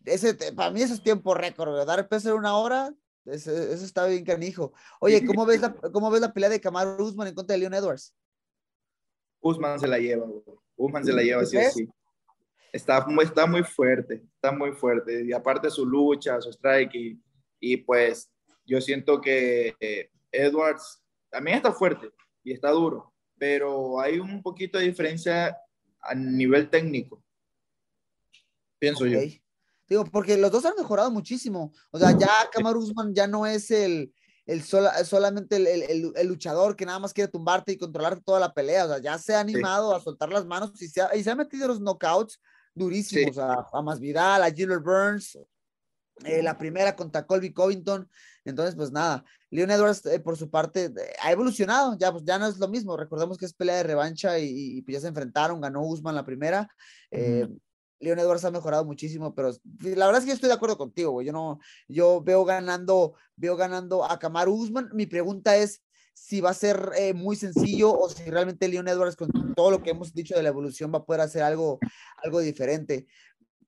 [0.04, 2.92] ese, para mí ese es tiempo récord, dar el peso en una hora,
[3.24, 4.72] eso, está bien canijo.
[5.00, 7.74] Oye, ¿cómo ves la, cómo ves la pelea de Kamaru Usman en contra de Leon
[7.74, 8.14] Edwards?
[9.40, 10.26] Usman se la lleva,
[10.76, 11.88] Usman se la lleva, sí, sí.
[12.72, 15.24] Está, está muy fuerte, está muy fuerte.
[15.24, 17.22] Y aparte su lucha, su strike, y,
[17.60, 18.30] y pues
[18.66, 22.10] yo siento que eh, Edwards también está fuerte
[22.42, 25.56] y está duro, pero hay un poquito de diferencia
[26.00, 27.22] a nivel técnico,
[28.78, 29.20] pienso yo.
[29.88, 31.72] Digo, porque los dos han mejorado muchísimo.
[31.90, 34.12] O sea, ya Kamaru Usman ya no es el,
[34.44, 38.84] el solamente el, el, luchador que nada más quiere tumbarte y controlar toda la pelea.
[38.84, 41.30] O sea, ya se ha animado a soltar las manos y se ha, y se
[41.30, 42.38] ha metido los knockouts
[42.74, 45.38] durísimos a, a Masvidal, a Gilbert Burns,
[46.24, 48.08] eh, la primera contra Colby Covington.
[48.44, 52.38] Entonces, pues nada, Leon Edwards eh, por su parte eh, ha evolucionado, ya, pues, ya
[52.38, 52.96] no es lo mismo.
[52.96, 56.68] Recordemos que es pelea de revancha y, pues ya se enfrentaron, ganó Usman la primera.
[58.00, 61.12] Leon Edwards ha mejorado muchísimo, pero la verdad es que yo estoy de acuerdo contigo,
[61.12, 61.26] güey.
[61.26, 64.90] Yo no, yo veo ganando, veo ganando a Kamaru Usman.
[64.92, 65.82] Mi pregunta es
[66.14, 69.82] si va a ser eh, muy sencillo o si realmente Leon Edwards, con todo lo
[69.82, 71.78] que hemos dicho de la evolución, va a poder hacer algo,
[72.22, 73.06] algo diferente.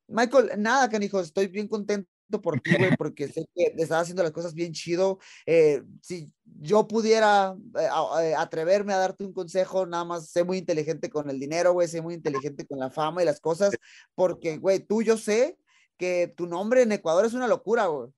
[0.06, 2.08] Michael, nada, canijo, estoy bien contento
[2.38, 5.18] por ti, güey, porque sé que estás haciendo las cosas bien chido.
[5.46, 7.88] Eh, si yo pudiera eh,
[8.22, 11.88] eh, atreverme a darte un consejo, nada más sé muy inteligente con el dinero, güey,
[11.88, 13.74] sé muy inteligente con la fama y las cosas,
[14.14, 15.56] porque, güey, tú yo sé
[15.96, 18.10] que tu nombre en Ecuador es una locura, güey.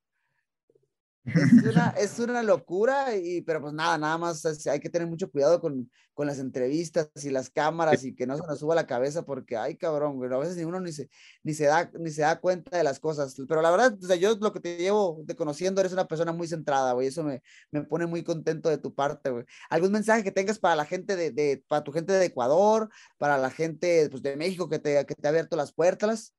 [1.25, 1.35] Es
[1.77, 5.61] una, es una locura, y, pero pues nada, nada más hay que tener mucho cuidado
[5.61, 9.25] con, con las entrevistas y las cámaras y que no se nos suba la cabeza
[9.25, 11.09] porque, ay cabrón, a veces ni uno ni se,
[11.45, 13.37] ni se, da, ni se da cuenta de las cosas.
[13.49, 16.33] Pero la verdad, o sea, yo lo que te llevo de conociendo, eres una persona
[16.33, 19.45] muy centrada, güey, eso me, me pone muy contento de tu parte, güey.
[19.71, 23.39] ¿Algún mensaje que tengas para la gente de, de, para tu gente de Ecuador, para
[23.39, 26.35] la gente pues, de México que te, que te ha abierto las puertas?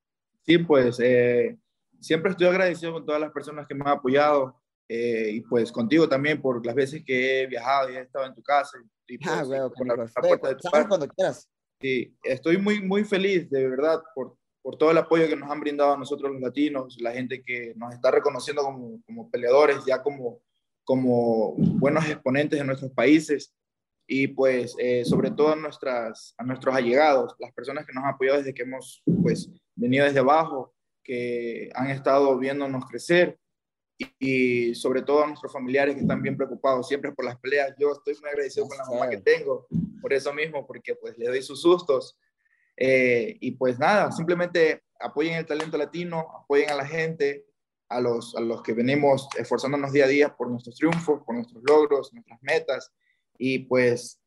[0.45, 1.57] Sí, pues eh,
[2.01, 6.07] siempre estoy agradecido con todas las personas que me han apoyado eh, y pues contigo
[6.07, 8.77] también por las veces que he viajado y he estado en tu casa.
[9.07, 9.87] Y ah, pues,
[10.71, 11.49] la, cuando quieras.
[11.81, 15.59] Sí, estoy muy, muy feliz, de verdad, por, por todo el apoyo que nos han
[15.59, 20.01] brindado a nosotros los latinos, la gente que nos está reconociendo como, como peleadores, ya
[20.01, 20.39] como,
[20.85, 23.53] como buenos exponentes de nuestros países
[24.07, 28.11] y pues eh, sobre todo a, nuestras, a nuestros allegados, las personas que nos han
[28.11, 30.73] apoyado desde que hemos pues venido desde abajo,
[31.03, 33.37] que han estado viéndonos crecer
[34.19, 37.73] y sobre todo a nuestros familiares que están bien preocupados siempre por las peleas.
[37.77, 39.67] Yo estoy muy agradecido con la mamá que tengo,
[40.01, 42.17] por eso mismo, porque pues le doy sus sustos.
[42.75, 47.45] Eh, y pues nada, simplemente apoyen el talento latino, apoyen a la gente,
[47.89, 51.61] a los, a los que venimos esforzándonos día a día por nuestros triunfos, por nuestros
[51.63, 52.91] logros, nuestras metas,
[53.37, 54.19] y pues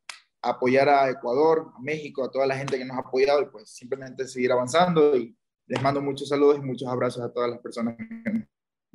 [0.42, 3.70] apoyar a Ecuador, a México, a toda la gente que nos ha apoyado y pues
[3.70, 7.96] simplemente seguir avanzando y les mando muchos saludos y muchos abrazos a todas las personas
[7.96, 8.46] que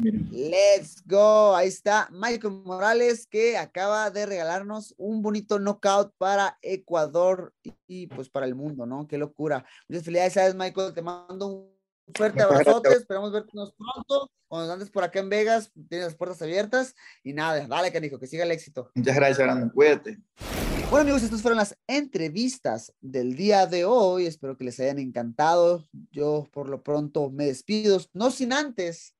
[0.03, 1.55] Let's go.
[1.55, 7.53] Ahí está Michael Morales que acaba de regalarnos un bonito knockout para Ecuador
[7.87, 9.07] y, pues para el mundo, ¿no?
[9.07, 9.63] Qué locura.
[9.87, 10.93] Muchas felicidades, ¿sabes, Michael?
[10.93, 12.89] Te mando un fuerte abrazote.
[12.93, 14.31] Esperamos vernos pronto.
[14.47, 16.95] Cuando andes por acá en Vegas, tienes las puertas abiertas.
[17.23, 18.91] Y nada, dale, canijo, que siga el éxito.
[18.95, 19.69] Muchas gracias, Brandon.
[19.69, 20.19] Cuídate.
[20.89, 24.25] Bueno, amigos, estas fueron las entrevistas del día de hoy.
[24.25, 25.87] Espero que les hayan encantado.
[26.11, 29.15] Yo, por lo pronto, me despido, no sin antes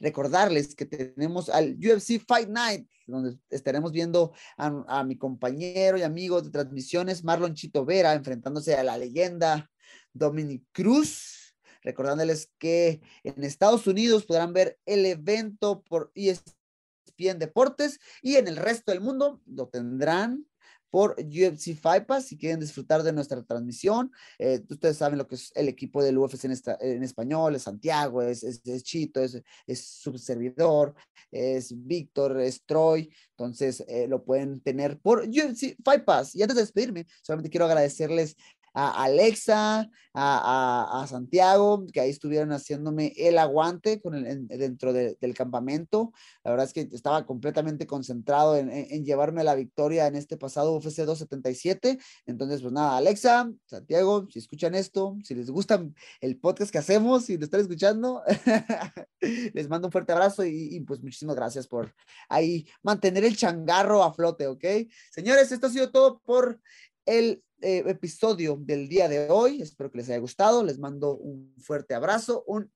[0.00, 6.42] recordarles que tenemos al UFC Fight Night, donde estaremos viendo a, mi compañero y amigo
[6.42, 9.70] de transmisiones, Marlon Chito Vera, enfrentándose a la leyenda
[10.12, 11.54] Dominic Cruz.
[11.82, 18.56] Recordándoles que en Estados Unidos podrán ver el evento por ESPN Deportes y en el
[18.56, 20.47] resto del mundo lo tendrán
[20.90, 24.10] por UFC Fight Pass si quieren disfrutar de nuestra transmisión.
[24.38, 28.22] Eh, ustedes saben lo que es el equipo del UFC en, en español, es Santiago,
[28.22, 30.94] es, es, Chito, es, es su servidor,
[31.30, 33.10] es Víctor, es Troy.
[33.30, 36.34] Entonces eh, lo pueden tener por UFC Fight Pass.
[36.34, 38.36] Y antes de despedirme, solamente quiero agradecerles
[38.74, 39.88] a Alexa,
[40.20, 46.12] a, Santiago, que ahí estuvieron haciéndome el aguante con el, dentro del campamento.
[46.42, 51.04] La verdad es que estaba completamente concentrado en, llevarme la victoria en este pasado UFC
[51.04, 51.98] 277.
[52.26, 55.84] Entonces, pues nada, Alexa, Santiago, si escuchan esto, si les gusta
[56.20, 58.22] el podcast que hacemos, si lo están escuchando,
[59.20, 61.94] les mando un fuerte abrazo y, y pues muchísimas gracias por
[62.28, 64.64] ahí mantener el changarro a flote, ¿ok?
[65.10, 66.60] Señores, esto ha sido todo por
[67.06, 69.62] el eh, episodio del día de hoy.
[69.62, 70.64] Espero que les haya gustado.
[70.64, 72.70] Les mando un fuerte abrazo, un,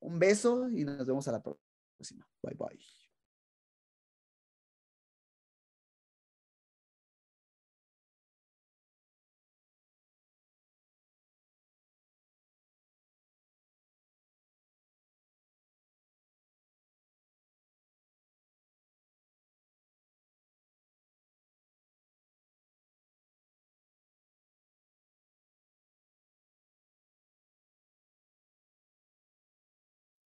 [0.00, 2.26] un beso y nos vemos a la próxima.
[2.42, 2.95] Bye bye.